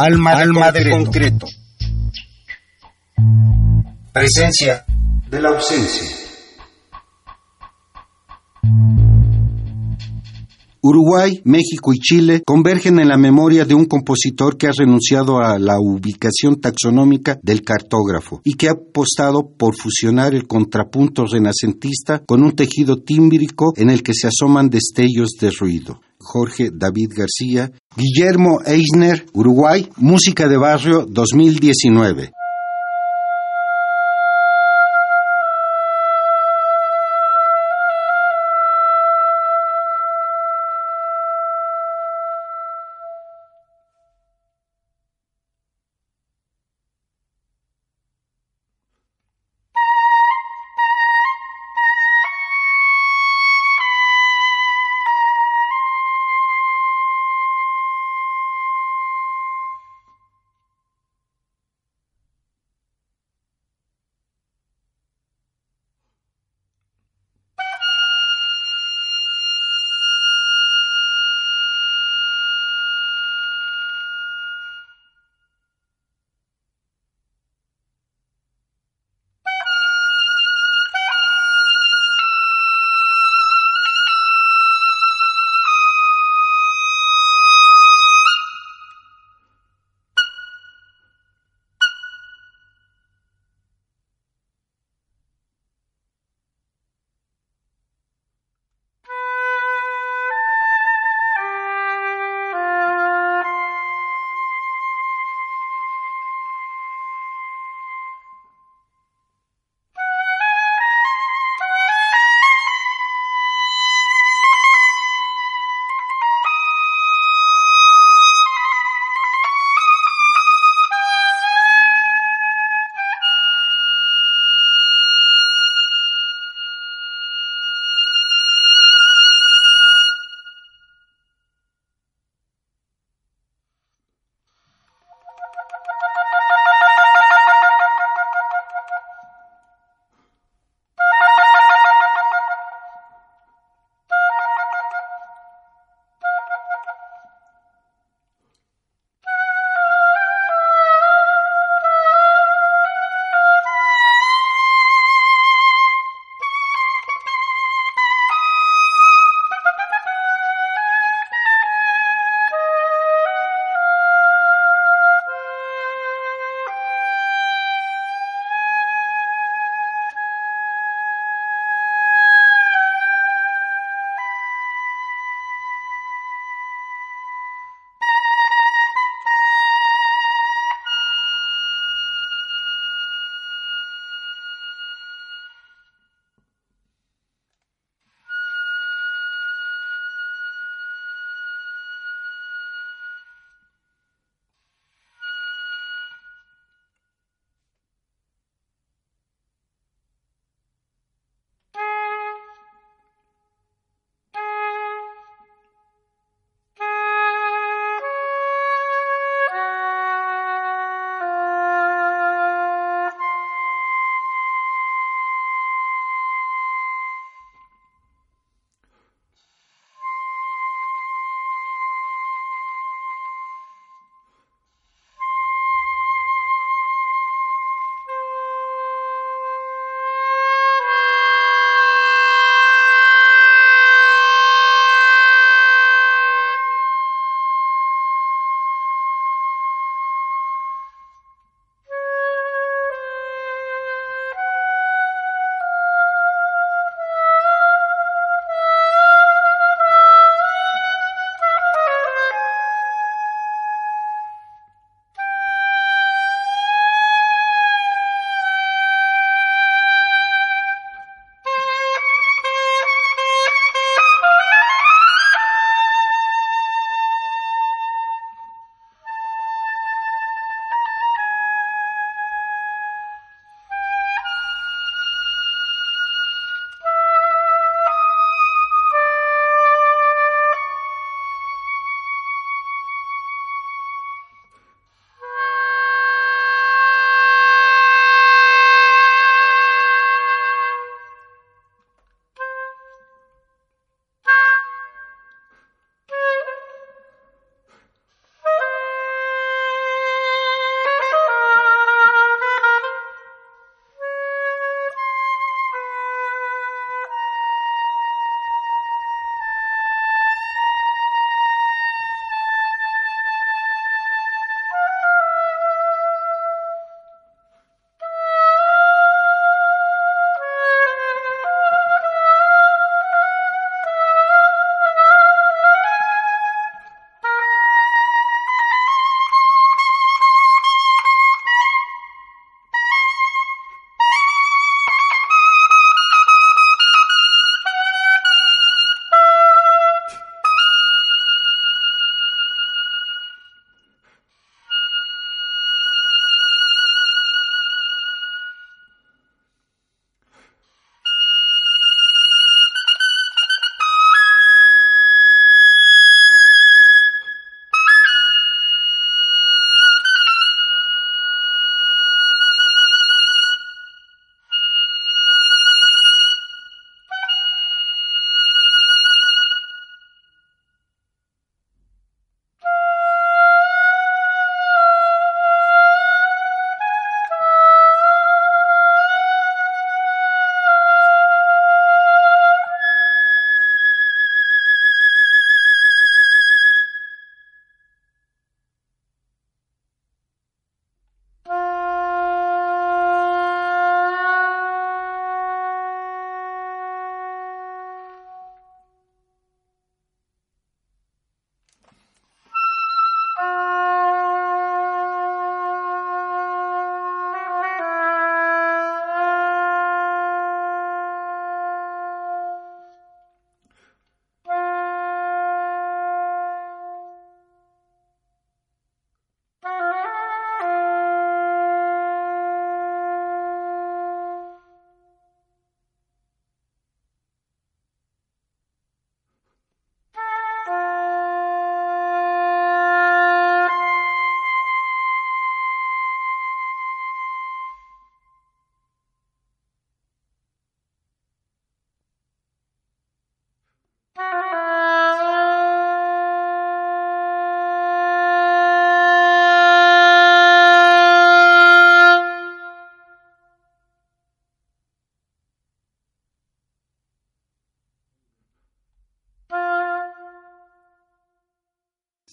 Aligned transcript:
Alma, 0.00 0.30
Alma 0.30 0.70
de 0.70 0.90
concreto. 0.90 1.46
Presencia 4.12 4.84
de 5.28 5.42
la 5.42 5.48
ausencia. 5.48 6.06
Uruguay, 10.80 11.40
México 11.42 11.92
y 11.92 11.98
Chile 11.98 12.42
convergen 12.46 13.00
en 13.00 13.08
la 13.08 13.16
memoria 13.16 13.64
de 13.64 13.74
un 13.74 13.86
compositor 13.86 14.56
que 14.56 14.68
ha 14.68 14.72
renunciado 14.72 15.40
a 15.40 15.58
la 15.58 15.80
ubicación 15.80 16.60
taxonómica 16.60 17.36
del 17.42 17.62
cartógrafo 17.62 18.40
y 18.44 18.54
que 18.54 18.68
ha 18.68 18.74
apostado 18.74 19.50
por 19.58 19.74
fusionar 19.74 20.32
el 20.32 20.46
contrapunto 20.46 21.24
renacentista 21.26 22.22
con 22.24 22.44
un 22.44 22.52
tejido 22.52 23.02
tímbrico 23.02 23.72
en 23.74 23.90
el 23.90 24.04
que 24.04 24.14
se 24.14 24.28
asoman 24.28 24.70
destellos 24.70 25.30
de 25.40 25.50
ruido. 25.50 26.00
Jorge 26.28 26.68
David 26.70 27.12
García, 27.16 27.72
Guillermo 27.96 28.60
Eisner, 28.66 29.24
Uruguay, 29.32 29.88
Música 29.96 30.46
de 30.46 30.58
Barrio 30.58 31.06
2019. 31.08 32.32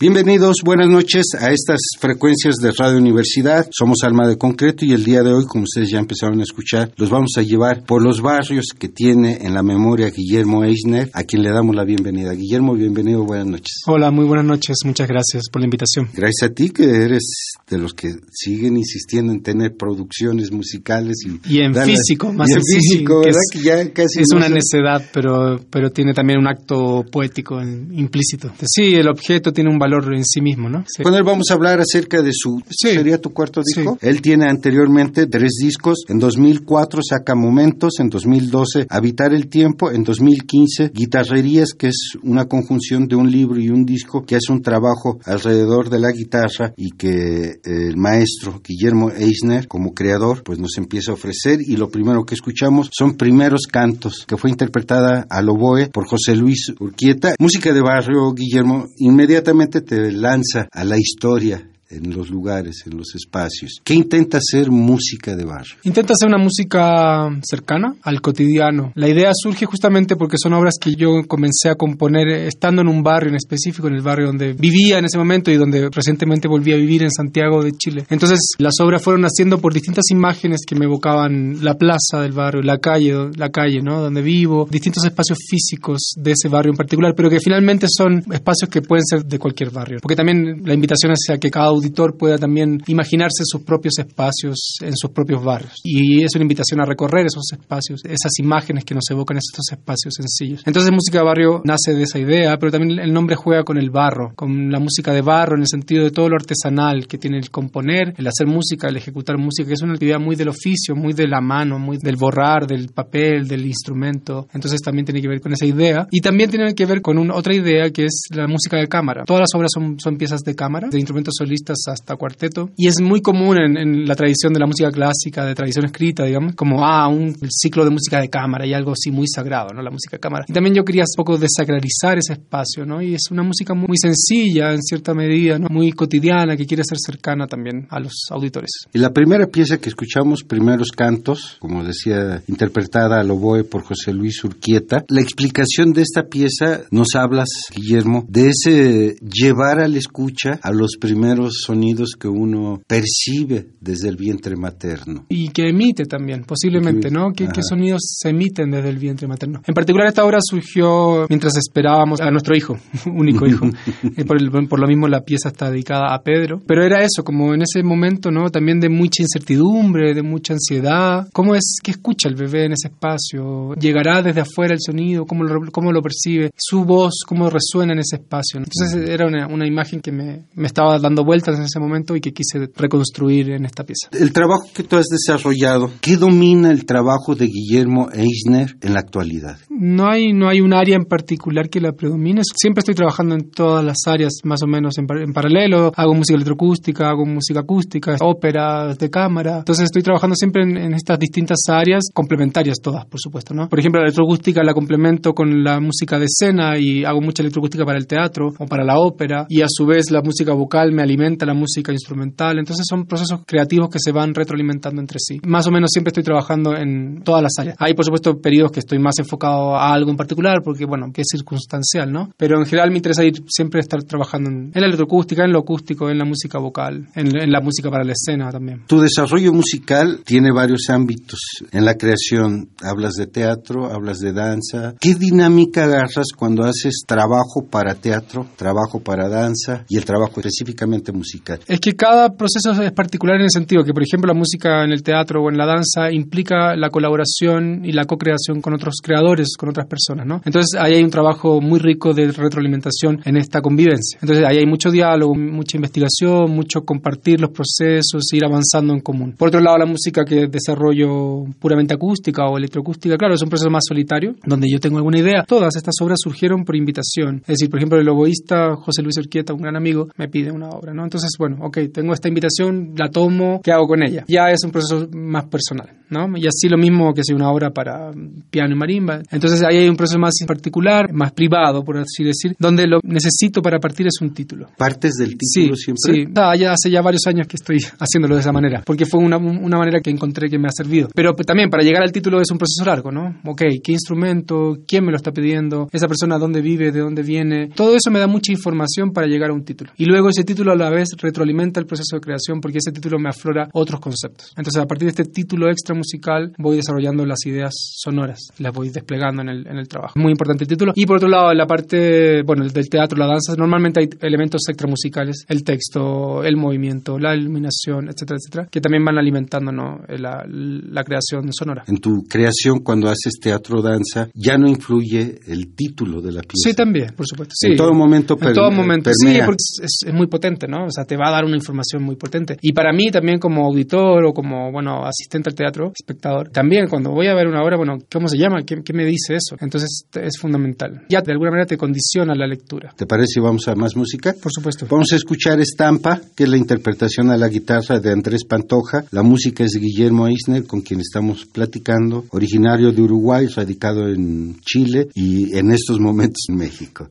Bienvenidos, 0.08 0.58
buenas 0.64 0.88
noches 0.88 1.24
a 1.40 1.52
estas 1.52 1.80
frecuencias 2.00 2.58
de 2.58 2.72
Radio 2.78 3.00
Universidad. 3.00 3.66
Somos 3.72 4.04
Alma 4.04 4.28
de 4.28 4.38
Concreto 4.38 4.86
y 4.86 4.94
el 4.94 5.04
día 5.04 5.24
de 5.24 5.34
hoy, 5.34 5.46
como 5.48 5.64
ustedes 5.64 5.90
ya 5.90 5.98
empezaron 5.98 6.40
a 6.42 6.44
escuchar, 6.44 6.92
los 6.98 7.10
vamos 7.10 7.32
a 7.38 7.42
llevar 7.42 7.84
por 7.86 8.04
los 8.04 8.22
barrios 8.22 8.68
que 8.78 8.88
tiene 8.88 9.40
en 9.42 9.56
la 9.56 9.64
memoria 9.64 10.12
Guillermo 10.12 10.64
Eisner, 10.64 11.10
a 11.12 11.24
quien 11.24 11.42
le 11.42 11.50
damos 11.50 11.76
la 11.76 11.86
bienvenida. 11.86 12.34
Guillermo, 12.34 12.76
bienvenido, 12.76 13.24
buenas 13.24 13.48
noches. 13.48 13.82
Hola, 13.88 14.12
muy 14.12 14.26
buenas 14.26 14.46
noches, 14.46 14.76
muchas 14.86 15.08
gracias 15.08 15.46
por 15.52 15.64
la 15.64 15.66
invitación. 15.66 16.08
Gracias 16.14 16.52
a 16.52 16.54
ti 16.54 16.70
que 16.70 16.84
eres 16.84 17.56
de 17.68 17.80
los 17.80 17.96
que 17.96 18.14
siguen 18.32 18.78
insistiendo 18.78 19.34
en 19.34 19.42
tener 19.42 19.76
producciones 19.76 20.52
musicales 20.52 21.16
y, 21.50 21.62
en 21.62 21.74
físico, 21.74 22.32
más 22.32 22.52
en 22.52 22.62
físico, 22.62 23.22
¿verdad? 23.22 23.42
Es, 23.42 23.60
que 23.60 23.66
ya 23.66 23.92
casi 23.92 24.22
es 24.22 24.32
una 24.32 24.50
necedad, 24.50 25.04
pero, 25.12 25.60
pero 25.72 25.90
tiene 25.90 26.14
también 26.14 26.38
un 26.38 26.48
acto 26.48 27.04
poético 27.12 27.60
implícito. 27.60 28.52
Sí, 28.62 28.94
el 28.94 29.08
objeto 29.08 29.52
tiene 29.52 29.72
un 29.72 29.80
valor 29.80 29.95
en 30.04 30.26
sí 30.26 30.42
mismo, 30.42 30.70
¿no? 30.70 30.84
Con 31.02 31.16
él 31.16 31.24
vamos 31.24 31.48
a 31.50 31.54
hablar 31.54 31.80
acerca 31.80 32.22
de 32.22 32.32
su... 32.34 32.62
¿Sería 32.70 33.20
tu 33.20 33.32
cuarto 33.32 33.62
disco? 33.62 33.98
Él 34.02 34.22
tiene 34.22 34.46
anteriormente 34.50 35.28
tres 35.28 35.54
discos. 35.62 36.04
En 36.08 36.20
2004 36.20 37.02
saca 37.08 37.36
Momentos, 37.36 38.00
en 38.00 38.10
2012 38.10 38.88
Habitar 38.90 39.34
el 39.34 39.48
Tiempo, 39.48 39.92
en 39.92 40.04
2015 40.04 40.92
Guitarrerías, 40.94 41.74
que 41.74 41.88
es 41.88 42.18
una 42.24 42.46
conjunción 42.46 43.08
de 43.08 43.16
un 43.16 43.30
libro 43.30 43.60
y 43.60 43.70
un 43.70 43.86
disco 43.86 44.26
que 44.26 44.36
hace 44.36 44.52
un 44.52 44.62
trabajo 44.62 45.20
alrededor 45.26 45.90
de 45.90 46.00
la 46.00 46.12
guitarra 46.12 46.74
y 46.78 46.92
que 46.92 47.60
el 47.64 47.98
maestro 47.98 48.62
Guillermo 48.64 49.12
Eisner, 49.12 49.68
como 49.68 49.94
creador, 49.94 50.44
pues 50.44 50.60
nos 50.60 50.78
empieza 50.78 51.12
a 51.12 51.16
ofrecer 51.16 51.60
y 51.62 51.78
lo 51.78 51.90
primero 51.90 52.26
que 52.26 52.36
escuchamos 52.36 52.90
son 52.92 53.16
Primeros 53.16 53.68
Cantos, 53.72 54.26
que 54.28 54.38
fue 54.38 54.50
interpretada 54.50 55.26
al 55.30 55.50
oboe 55.50 55.90
por 55.90 56.08
José 56.08 56.36
Luis 56.36 56.74
Urquieta. 56.80 57.36
Música 57.40 57.74
de 57.74 57.82
barrio, 57.82 58.34
Guillermo, 58.34 58.88
inmediatamente 58.98 59.75
te 59.82 60.12
lanza 60.12 60.68
a 60.72 60.84
la 60.84 60.98
historia 60.98 61.70
en 61.90 62.12
los 62.12 62.30
lugares, 62.30 62.84
en 62.86 62.98
los 62.98 63.16
espacios. 63.16 63.80
¿Qué 63.84 63.94
intenta 63.94 64.38
hacer 64.38 64.72
música 64.72 65.36
de 65.36 65.46
barrio? 65.46 65.76
Intenta 65.84 66.14
hacer 66.14 66.28
una 66.28 66.38
música 66.38 67.30
cercana 67.44 67.96
al 68.02 68.22
cotidiano. 68.22 68.92
La 68.96 69.08
idea 69.08 69.32
surge 69.34 69.66
justamente 69.66 70.16
porque 70.16 70.38
son 70.42 70.54
obras 70.54 70.76
que 70.82 70.96
yo 70.96 71.24
comencé 71.28 71.70
a 71.70 71.76
componer 71.76 72.28
estando 72.28 72.82
en 72.82 72.88
un 72.88 73.04
barrio 73.04 73.30
en 73.30 73.36
específico, 73.36 73.88
en 73.88 73.96
el 73.96 74.02
barrio 74.02 74.28
donde 74.28 74.54
vivía 74.54 75.00
en 75.00 75.06
ese 75.06 75.18
momento 75.18 75.52
y 75.52 75.58
donde 75.58 75.90
recientemente 75.90 76.48
volví 76.48 76.74
a 76.74 76.78
vivir 76.78 77.04
en 77.04 77.12
Santiago 77.12 77.64
de 77.64 77.72
Chile. 77.74 78.06
Entonces 78.10 78.40
las 78.58 78.74
obras 78.82 79.04
fueron 79.04 79.22
naciendo 79.22 79.60
por 79.60 79.74
distintas 79.74 80.06
imágenes 80.10 80.62
que 80.68 80.76
me 80.76 80.86
evocaban 80.86 81.64
la 81.64 81.76
plaza 81.76 82.22
del 82.22 82.32
barrio, 82.32 82.62
la 82.62 82.80
calle, 82.80 83.14
la 83.36 83.50
calle, 83.50 83.82
¿no? 83.82 84.02
Donde 84.02 84.22
vivo, 84.22 84.68
distintos 84.70 85.06
espacios 85.06 85.38
físicos 85.48 86.14
de 86.18 86.32
ese 86.32 86.50
barrio 86.50 86.72
en 86.72 86.78
particular, 86.78 87.14
pero 87.16 87.30
que 87.30 87.40
finalmente 87.40 87.88
son 87.90 88.24
espacios 88.32 88.70
que 88.70 88.82
pueden 88.82 89.06
ser 89.06 89.26
de 89.26 89.40
cualquier 89.40 89.70
barrio. 89.70 90.00
Porque 90.02 90.16
también 90.16 90.62
la 90.64 90.74
invitación 90.74 91.12
es 91.12 91.30
a 91.30 91.38
que 91.38 91.50
cada 91.50 91.72
auditor 91.76 92.18
pueda 92.18 92.38
también 92.38 92.82
imaginarse 92.88 93.44
sus 93.46 93.62
propios 93.62 94.00
espacios 94.00 94.78
en 94.82 94.96
sus 94.96 95.12
propios 95.12 95.44
barrios. 95.44 95.82
Y 95.84 96.24
es 96.24 96.36
una 96.36 96.44
invitación 96.44 96.82
a 96.82 96.86
recorrer 96.86 97.26
esos 97.26 97.46
espacios, 97.52 98.02
esas 98.04 98.32
imágenes 98.40 98.86
que 98.86 98.96
nos 98.96 99.10
evocan 99.10 99.38
estos 99.38 99.72
espacios 99.72 100.14
sencillos. 100.16 100.64
Entonces 100.66 100.92
música 100.92 101.20
de 101.20 101.26
barrio 101.26 101.62
nace 101.64 101.94
de 101.94 102.04
esa 102.04 102.20
idea, 102.20 102.58
pero 102.58 102.72
también 102.72 103.00
el 103.00 103.14
nombre 103.14 103.36
juega 103.36 103.64
con 103.64 103.78
el 103.78 103.90
barro, 103.90 104.34
con 104.36 104.72
la 104.72 104.80
música 104.80 105.14
de 105.14 105.22
barro 105.22 105.56
en 105.56 105.62
el 105.62 105.68
sentido 105.68 106.04
de 106.04 106.12
todo 106.12 106.30
lo 106.30 106.36
artesanal 106.36 107.08
que 107.08 107.18
tiene 107.18 107.38
el 107.38 107.50
componer, 107.50 108.14
el 108.18 108.28
hacer 108.28 108.48
música, 108.48 108.88
el 108.88 108.98
ejecutar 108.98 109.38
música, 109.38 109.68
que 109.68 109.74
es 109.74 109.82
una 109.82 109.94
actividad 109.94 110.20
muy 110.20 110.36
del 110.36 110.50
oficio, 110.50 110.96
muy 110.96 111.14
de 111.14 111.28
la 111.28 111.42
mano, 111.42 111.80
muy 111.80 111.98
del 111.98 112.16
borrar, 112.16 112.68
del 112.68 112.90
papel, 112.90 113.48
del 113.48 113.66
instrumento. 113.66 114.48
Entonces 114.54 114.82
también 114.82 115.06
tiene 115.06 115.22
que 115.22 115.28
ver 115.28 115.42
con 115.42 115.54
esa 115.54 115.66
idea. 115.66 116.08
Y 116.12 116.22
también 116.22 116.50
tiene 116.50 116.74
que 116.74 116.86
ver 116.86 117.02
con 117.02 117.32
otra 117.32 117.56
idea 117.56 117.90
que 117.92 118.06
es 118.06 118.28
la 118.34 118.48
música 118.48 118.78
de 118.78 118.88
cámara. 118.88 119.24
Todas 119.26 119.42
las 119.42 119.56
obras 119.56 119.72
son, 119.74 120.00
son 120.00 120.18
piezas 120.18 120.42
de 120.42 120.56
cámara, 120.56 120.90
de 120.90 120.98
instrumentos 120.98 121.36
solistas 121.38 121.65
hasta 121.88 122.16
cuarteto. 122.16 122.70
Y 122.78 122.88
es 122.88 123.02
muy 123.02 123.22
común 123.22 123.58
en, 123.58 124.08
la 124.08 124.16
tradición 124.16 124.54
de 124.54 124.60
la 124.60 124.66
música 124.66 124.92
clásica, 124.92 125.46
de 125.46 125.56
tradición 125.56 125.86
escrita, 125.86 126.24
digamos, 126.24 126.56
como, 126.56 126.86
ah, 126.86 127.08
un 127.08 127.36
ciclo 127.50 127.84
de 127.84 127.92
música 127.92 128.20
de 128.20 128.30
cámara 128.30 128.66
y 128.66 128.74
algo 128.74 128.92
así 128.92 129.12
muy 129.12 129.28
sagrado, 129.28 129.74
¿no? 129.74 129.82
La 129.82 129.92
música 129.92 130.18
de 130.18 130.20
cámara. 130.20 130.46
Y 130.48 130.54
también 130.54 130.76
yo 130.76 130.84
quería 130.84 131.04
un 131.04 131.16
poco 131.18 131.38
desacralizar 131.38 132.18
ese 132.18 132.34
espacio, 132.34 132.86
¿no? 132.86 133.02
Y 133.02 133.16
es 133.16 133.32
una 133.32 133.44
música 133.44 133.74
muy 133.74 133.98
sencilla, 133.98 134.74
en 134.74 134.82
cierta 134.82 135.14
medida, 135.14 135.58
¿no? 135.60 135.68
Muy 135.70 135.92
cotidiana, 135.92 136.56
que 136.58 136.66
quiere 136.66 136.84
ser 136.84 136.98
cercana 137.00 137.48
también 137.48 137.88
a 137.90 138.00
los 138.00 138.14
auditores. 138.30 138.72
Y 138.94 139.00
la 139.00 139.12
primera 139.12 139.48
pieza 139.48 139.78
que 139.78 139.90
escuchamos, 139.90 140.44
Primeros 140.44 140.92
Cantos, 140.92 141.58
como 141.60 141.84
decía, 141.84 142.44
interpretada 142.48 143.20
al 143.20 143.32
oboe 143.32 143.64
por 143.64 143.84
José 143.84 144.14
Luis 144.14 144.44
Urquieta, 144.44 145.06
la 145.10 145.22
explicación 145.22 145.94
de 145.94 146.02
esta 146.02 146.24
pieza 146.24 146.82
nos 146.92 147.16
hablas, 147.16 147.50
Guillermo, 147.74 148.26
de 148.28 148.50
ese 148.50 149.16
llevar 149.22 149.80
al 149.80 149.96
escucha 149.96 150.60
a 150.62 150.72
los 150.72 150.98
primeros 151.00 151.55
sonidos 151.62 152.12
que 152.20 152.28
uno 152.28 152.82
percibe 152.88 153.68
desde 153.80 154.10
el 154.10 154.18
vientre 154.18 154.56
materno. 154.56 155.26
Y 155.30 155.50
que 155.50 155.70
emite 155.70 156.06
también, 156.06 156.44
posiblemente, 156.44 157.10
¿no? 157.10 157.32
¿Qué, 157.34 157.48
sonidos 157.62 158.02
se 158.20 158.30
emiten 158.30 158.72
desde 158.72 158.90
el 158.90 158.98
vientre 158.98 159.28
materno? 159.28 159.62
En 159.66 159.74
particular 159.74 160.08
esta 160.08 160.26
obra 160.26 160.40
surgió 160.42 161.26
mientras 161.30 161.58
esperábamos 161.58 162.22
a 162.22 162.30
nuestro 162.32 162.56
hijo, 162.56 162.78
único 163.06 163.46
hijo. 163.46 163.66
por, 164.28 164.68
por, 164.68 164.80
lo 164.80 164.88
mismo 164.88 165.08
la 165.08 165.22
pieza 165.22 165.50
está 165.50 165.72
dedicada 165.72 166.14
a 166.14 166.22
Pedro. 166.22 166.62
Pero 166.66 166.84
era 166.84 167.04
eso, 167.04 167.24
como 167.24 167.54
en 167.54 167.62
ese 167.62 167.84
momento, 167.84 168.32
¿no? 168.32 168.50
También 168.50 168.80
de 168.80 168.90
mucha 168.90 169.24
incertidumbre, 169.24 170.14
de 170.14 170.24
mucha 170.24 170.54
ansiedad. 170.54 171.28
¿Cómo 171.34 171.56
es 171.56 171.78
que 171.84 171.92
escucha 171.92 172.30
el 172.30 172.36
bebé 172.36 172.66
en 172.66 172.74
ese 172.74 172.88
espacio? 172.88 173.74
¿Llegará 173.76 174.22
desde 174.22 174.42
afuera 174.42 174.74
el 174.74 174.80
sonido? 174.80 175.26
¿Cómo 175.26 175.44
lo, 175.44 175.72
cómo 175.72 175.92
lo 175.92 176.02
percibe? 176.02 176.52
¿Su 176.56 176.84
voz? 176.84 177.22
¿Cómo 177.26 177.50
resuena 177.50 177.94
en 177.94 178.00
ese 178.00 178.18
espacio? 178.18 178.60
Entonces 178.60 179.10
era 179.10 179.28
una, 179.28 179.48
una 179.48 179.68
imagen 179.68 180.02
que 180.02 180.12
me, 180.12 180.46
me 180.54 180.68
estaba 180.68 181.00
dando 181.00 181.24
vuelta 181.24 181.45
en 181.54 181.64
ese 181.64 181.80
momento 181.80 182.16
y 182.16 182.22
que 182.22 182.32
quise 182.32 182.70
reconstruir 182.76 183.52
en 183.52 183.66
esta 183.66 183.84
pieza. 183.84 184.10
El 184.12 184.34
trabajo 184.34 184.64
que 184.74 184.84
tú 184.84 184.98
has 184.98 185.08
desarrollado, 185.08 185.92
¿qué 186.02 186.18
domina 186.18 186.72
el 186.72 186.86
trabajo 186.86 187.36
de 187.36 187.48
Guillermo 187.48 188.10
Eisner 188.12 188.76
en 188.82 188.94
la 188.94 189.00
actualidad? 189.00 189.58
No 189.70 190.10
hay, 190.10 190.34
no 190.34 190.50
hay 190.50 190.62
un 190.62 190.74
área 190.74 190.96
en 190.96 191.06
particular 191.06 191.70
que 191.70 191.80
la 191.82 191.92
predomine. 191.92 192.42
Siempre 192.56 192.80
estoy 192.80 192.96
trabajando 192.96 193.36
en 193.36 193.52
todas 193.52 193.84
las 193.84 193.98
áreas 194.06 194.34
más 194.44 194.62
o 194.64 194.68
menos 194.68 194.98
en, 194.98 195.06
paralelo. 195.34 195.92
Hago 195.96 196.14
música 196.14 196.36
electroacústica, 196.36 197.10
hago 197.10 197.26
música 197.26 197.60
acústica, 197.62 198.16
ópera 198.22 198.94
de 198.94 199.10
cámara. 199.10 199.60
Entonces 199.60 199.86
estoy 199.86 200.02
trabajando 200.02 200.36
siempre 200.36 200.64
en, 200.64 200.94
estas 200.94 201.20
distintas 201.20 201.60
áreas, 201.68 202.06
complementarias 202.14 202.78
todas, 202.82 203.06
por 203.06 203.20
supuesto. 203.20 203.54
¿no? 203.54 203.68
Por 203.70 203.80
ejemplo, 203.80 204.00
la 204.00 204.08
electroacústica 204.08 204.64
la 204.64 204.74
complemento 204.74 205.34
con 205.34 205.64
la 205.64 205.80
música 205.80 206.20
de 206.20 206.26
escena 206.26 206.78
y 206.78 207.04
hago 207.04 207.22
mucha 207.22 207.42
electroacústica 207.42 207.86
para 207.86 207.98
el 207.98 208.08
teatro 208.08 208.54
o 208.58 208.66
para 208.66 208.84
la 208.84 209.00
ópera. 209.00 209.46
Y 209.50 209.62
a 209.62 209.68
su 209.68 209.86
vez 209.86 210.12
la 210.12 210.22
música 210.22 210.54
vocal 210.54 210.92
me 210.92 211.02
alimenta 211.02 211.35
la 211.44 211.54
música 211.54 211.92
instrumental. 211.92 212.60
Entonces 212.60 212.86
son 212.88 213.06
procesos 213.06 213.42
creativos 213.46 213.90
que 213.90 214.00
se 214.00 214.12
van 214.12 214.34
retroalimentando 214.34 215.02
entre 215.02 215.18
sí. 215.20 215.40
Más 215.46 215.66
o 215.68 215.72
menos 215.72 215.90
siempre 215.92 216.10
estoy 216.10 216.24
trabajando 216.24 216.76
en 216.76 217.22
todas 217.24 217.42
las 217.42 217.54
áreas. 217.58 217.76
Hay, 217.80 217.94
por 217.94 218.06
supuesto, 218.06 218.40
periodos 218.40 218.72
que 218.72 218.80
estoy 218.80 219.00
más 219.00 219.16
enfocado 219.18 219.76
a 219.76 219.92
algo 219.94 220.12
en 220.12 220.18
particular, 220.18 220.62
porque, 220.64 220.86
bueno, 220.86 221.08
que 221.12 221.22
es 221.22 221.28
circunstancial, 221.30 222.12
¿no? 222.12 222.30
Pero 222.38 222.60
en 222.60 222.66
general 222.66 222.92
me 222.92 222.98
interesa 222.98 223.24
ir 223.24 223.44
siempre 223.48 223.80
estar 223.80 224.04
trabajando 224.04 224.50
en, 224.50 224.72
la 224.74 224.86
electroacústica, 224.86 225.44
en 225.44 225.52
lo 225.52 225.60
acústico, 225.60 226.10
en 226.10 226.20
la 226.20 226.26
música 226.26 226.60
vocal, 226.60 227.08
en, 227.16 227.36
en 227.36 227.52
la 227.52 227.62
música 227.62 227.90
para 227.90 228.04
la 228.04 228.14
escena 228.14 228.52
también. 228.52 228.84
Tu 228.88 229.00
desarrollo 229.00 229.52
musical 229.52 230.22
tiene 230.24 230.52
varios 230.52 230.90
ámbitos. 230.90 231.40
En 231.72 231.86
la 231.86 231.96
creación 231.96 232.70
hablas 232.82 233.14
de 233.14 233.28
teatro, 233.28 233.92
hablas 233.92 234.20
de 234.20 234.34
danza. 234.34 234.94
¿Qué 235.00 235.16
dinámica 235.16 235.86
agarras 235.86 236.28
cuando 236.36 236.64
haces 236.64 237.04
trabajo 237.08 237.66
para 237.70 237.96
teatro, 237.96 238.48
trabajo 238.56 239.00
para 239.00 239.30
danza 239.30 239.86
y 239.88 239.98
el 239.98 240.06
trabajo 240.06 240.34
específicamente 240.38 241.12
musical. 241.12 241.25
Es 241.68 241.80
que 241.80 241.94
cada 241.96 242.30
proceso 242.36 242.72
es 242.82 242.92
particular 242.92 243.38
en 243.38 243.44
el 243.44 243.52
sentido 243.52 243.84
que, 243.84 243.94
por 243.94 244.04
ejemplo, 244.04 244.28
la 244.28 244.38
música 244.38 244.84
en 244.84 244.92
el 244.92 245.04
teatro 245.04 245.44
o 245.44 245.50
en 245.50 245.58
la 245.58 245.66
danza 245.66 246.12
implica 246.12 246.76
la 246.76 246.90
colaboración 246.90 247.84
y 247.84 247.92
la 247.92 248.06
co-creación 248.06 248.62
con 248.62 248.74
otros 248.74 248.96
creadores, 249.04 249.56
con 249.58 249.70
otras 249.70 249.88
personas, 249.88 250.26
¿no? 250.26 250.42
Entonces 250.46 250.80
ahí 250.80 250.94
hay 250.94 251.04
un 251.04 251.10
trabajo 251.10 251.62
muy 251.62 251.80
rico 251.80 252.14
de 252.14 252.32
retroalimentación 252.32 253.22
en 253.26 253.38
esta 253.38 253.62
convivencia. 253.62 254.20
Entonces 254.22 254.46
ahí 254.46 254.58
hay 254.58 254.66
mucho 254.66 254.92
diálogo, 254.92 255.36
mucha 255.36 255.78
investigación, 255.78 256.52
mucho 256.52 256.82
compartir 256.82 257.42
los 257.42 257.52
procesos, 257.52 258.24
ir 258.34 258.46
avanzando 258.46 258.94
en 258.94 259.02
común. 259.02 259.34
Por 259.38 259.50
otro 259.50 259.60
lado, 259.60 259.78
la 259.78 259.86
música 259.86 260.24
que 260.26 260.48
desarrollo 260.48 261.46
puramente 261.60 261.94
acústica 261.94 262.46
o 262.48 262.58
electroacústica, 262.58 263.18
claro, 263.18 263.36
es 263.36 263.42
un 263.42 263.50
proceso 263.50 263.70
más 263.70 263.84
solitario, 263.88 264.36
donde 264.46 264.68
yo 264.70 264.80
tengo 264.80 264.98
alguna 264.98 265.20
idea. 265.20 265.44
Todas 265.48 265.76
estas 265.76 265.96
obras 266.02 266.20
surgieron 266.22 266.64
por 266.64 266.76
invitación. 266.76 267.38
Es 267.42 267.58
decir, 267.58 267.70
por 267.70 267.80
ejemplo, 267.80 268.00
el 268.00 268.10
oboísta 268.10 268.76
José 268.76 269.02
Luis 269.02 269.18
Urquieta, 269.18 269.54
un 269.54 269.62
gran 269.62 269.76
amigo, 269.76 270.08
me 270.18 270.28
pide 270.28 270.52
una 270.52 270.70
obra, 270.70 270.94
¿no? 270.94 271.04
Entonces, 271.04 271.15
bueno, 271.38 271.58
ok, 271.62 271.80
tengo 271.94 272.14
esta 272.14 272.28
invitación, 272.28 272.94
la 272.98 273.10
tomo, 273.10 273.62
¿qué 273.64 273.72
hago 273.72 273.88
con 273.88 274.04
ella? 274.04 274.24
Ya 274.28 274.52
es 274.52 274.64
un 274.64 274.72
proceso 274.72 275.08
más 275.14 275.46
personal, 275.46 275.90
¿no? 276.10 276.38
Y 276.38 276.48
así 276.48 276.68
lo 276.70 276.78
mismo 276.78 277.14
que 277.14 277.24
si 277.24 277.34
una 277.34 277.50
obra 277.50 277.72
para 277.72 278.12
piano 278.50 278.76
y 278.76 278.78
marimba. 278.78 279.22
Entonces 279.32 279.64
ahí 279.64 279.78
hay 279.78 279.90
un 279.90 279.96
proceso 279.96 280.20
más 280.20 280.34
particular, 280.48 281.12
más 281.14 281.32
privado, 281.32 281.84
por 281.84 281.98
así 281.98 282.24
decir, 282.24 282.56
donde 282.60 282.88
lo 282.88 283.00
necesito 283.04 283.62
para 283.62 283.80
partir 283.80 284.08
es 284.08 284.20
un 284.22 284.34
título. 284.34 284.68
¿Partes 284.78 285.14
del 285.16 285.38
título 285.38 285.76
siempre? 285.76 286.26
Sí, 286.26 286.32
ah, 286.36 286.56
ya 286.56 286.74
hace 286.74 286.90
ya 286.90 287.02
varios 287.02 287.26
años 287.28 287.48
que 287.48 287.58
estoy 287.58 287.78
haciéndolo 288.00 288.36
de 288.36 288.42
esa 288.42 288.52
manera, 288.52 288.84
porque 288.86 289.06
fue 289.06 289.20
una, 289.20 289.38
una 289.38 289.78
manera 289.78 290.00
que 290.02 290.10
encontré 290.10 290.50
que 290.50 290.58
me 290.58 290.68
ha 290.68 290.72
servido. 290.72 291.10
Pero 291.14 291.34
también 291.34 291.70
para 291.70 291.84
llegar 291.84 292.04
al 292.04 292.12
título 292.12 292.42
es 292.42 292.50
un 292.52 292.58
proceso 292.58 292.86
largo, 292.86 293.12
¿no? 293.12 293.40
Ok, 293.46 293.64
¿qué 293.84 293.92
instrumento? 293.92 294.78
¿Quién 294.88 295.06
me 295.06 295.12
lo 295.12 295.18
está 295.18 295.32
pidiendo? 295.32 295.90
¿Esa 295.92 296.08
persona 296.08 296.38
dónde 296.38 296.62
vive? 296.62 296.92
¿De 296.92 297.00
dónde 297.00 297.24
viene? 297.24 297.70
Todo 297.76 297.96
eso 297.96 298.12
me 298.12 298.20
da 298.20 298.28
mucha 298.28 298.52
información 298.52 299.12
para 299.12 299.28
llegar 299.28 299.50
a 299.50 299.54
un 299.54 299.64
título. 299.64 299.92
Y 299.98 300.06
luego 300.06 300.30
ese 300.30 300.44
título 300.44 300.72
a 300.72 300.76
la 300.76 300.90
vez 300.90 301.05
retroalimenta 301.18 301.80
el 301.80 301.86
proceso 301.86 302.16
de 302.16 302.22
creación 302.22 302.62
porque 302.62 302.80
ese 302.80 302.92
título 302.92 303.20
me 303.20 303.30
aflora 303.30 303.70
otros 303.74 304.00
conceptos. 304.00 304.54
Entonces 304.58 304.82
a 304.82 304.86
partir 304.86 305.06
de 305.06 305.22
este 305.22 305.26
título 305.26 305.70
extra 305.70 305.96
musical 305.96 306.54
voy 306.58 306.78
desarrollando 306.78 307.26
las 307.26 307.46
ideas 307.46 307.74
sonoras, 307.76 308.40
las 308.60 308.74
voy 308.74 308.90
desplegando 308.90 309.42
en 309.42 309.50
el, 309.50 309.68
en 309.68 309.78
el 309.78 309.88
trabajo. 309.88 310.20
Muy 310.20 310.32
importante 310.32 310.64
el 310.64 310.68
título. 310.68 310.94
Y 310.96 311.06
por 311.06 311.18
otro 311.18 311.30
lado, 311.30 311.54
la 311.54 311.68
parte, 311.68 312.42
bueno, 312.44 312.68
del 312.68 312.90
teatro, 312.90 313.18
la 313.18 313.28
danza, 313.28 313.56
normalmente 313.56 314.02
hay 314.02 314.10
elementos 314.22 314.62
extramusicales, 314.68 315.46
el 315.48 315.64
texto, 315.64 316.44
el 316.44 316.58
movimiento, 316.58 317.18
la 317.20 317.36
iluminación, 317.36 318.10
etcétera, 318.10 318.38
etcétera, 318.40 318.68
que 318.72 318.82
también 318.82 319.04
van 319.04 319.18
alimentando 319.18 319.72
¿no? 319.72 320.00
la, 320.08 320.44
la 320.48 321.04
creación 321.04 321.52
sonora. 321.54 321.84
En 321.88 321.98
tu 321.98 322.24
creación, 322.28 322.80
cuando 322.80 323.10
haces 323.10 323.40
teatro 323.42 323.82
danza, 323.82 324.30
ya 324.34 324.58
no 324.58 324.68
influye 324.68 325.40
el 325.48 325.74
título 325.76 326.22
de 326.22 326.32
la 326.32 326.42
pieza. 326.42 326.70
Sí, 326.70 326.74
también, 326.74 327.14
por 327.16 327.26
supuesto. 327.28 327.54
Sí. 327.56 327.72
En 327.72 327.78
todo 327.78 327.94
momento, 327.94 328.38
en 328.40 328.54
todo 328.54 328.72
momento, 328.72 329.12
sí, 329.14 329.38
porque 329.46 329.62
es, 329.82 330.00
es, 330.06 330.14
muy 330.14 330.28
potente, 330.28 330.68
¿no? 330.68 330.86
Sea, 330.96 331.06
te 331.06 331.18
va 331.18 331.28
a 331.28 331.32
dar 331.32 331.46
una 331.46 331.56
información 331.56 332.04
muy 332.04 332.16
potente. 332.16 332.58
Y 332.62 332.74
para 332.74 332.94
mí 332.94 333.12
también 333.12 333.40
como 333.40 333.66
auditor 333.66 334.26
o 334.26 334.34
como, 334.34 334.72
bueno, 334.72 335.06
asistente 335.06 335.50
al 335.50 335.56
teatro, 335.56 335.92
espectador, 335.98 336.50
también 336.50 336.88
cuando 336.88 337.12
voy 337.12 337.28
a 337.28 337.36
ver 337.36 337.48
una 337.48 337.64
obra, 337.64 337.78
bueno, 337.78 337.98
¿cómo 338.12 338.28
se 338.28 338.38
llama? 338.38 338.64
¿Qué, 338.66 338.78
qué 338.84 338.94
me 338.94 339.06
dice 339.06 339.36
eso? 339.36 339.56
Entonces 339.60 340.06
es 340.14 340.40
fundamental. 340.40 341.06
Ya 341.10 341.22
de 341.22 341.32
alguna 341.32 341.52
manera 341.52 341.68
te 341.68 341.78
condiciona 341.78 342.34
la 342.36 342.48
lectura. 342.48 342.94
¿Te 342.96 343.06
parece 343.06 343.34
si 343.36 343.40
vamos 343.40 343.68
a 343.68 343.76
más 343.76 343.96
música? 343.96 344.34
Por 344.42 344.52
supuesto. 344.52 344.88
Vamos 344.90 345.12
a 345.12 345.16
escuchar 345.16 345.60
Estampa, 345.60 346.22
que 346.36 346.44
es 346.44 346.50
la 346.50 346.58
interpretación 346.58 347.30
a 347.30 347.38
la 347.38 347.50
guitarra 347.50 348.00
de 348.00 348.12
Andrés 348.12 348.46
Pantoja. 348.46 349.04
La 349.12 349.24
música 349.24 349.64
es 349.64 349.72
de 349.72 349.80
Guillermo 349.80 350.28
Eisner, 350.28 350.66
con 350.66 350.82
quien 350.82 351.00
estamos 351.00 351.46
platicando, 351.46 352.26
originario 352.32 352.92
de 352.92 353.02
Uruguay, 353.02 353.48
radicado 353.48 354.08
en 354.08 354.60
Chile 354.62 355.08
y 355.14 355.58
en 355.58 355.72
estos 355.72 356.00
momentos 356.00 356.46
en 356.50 356.56
México. 356.56 357.10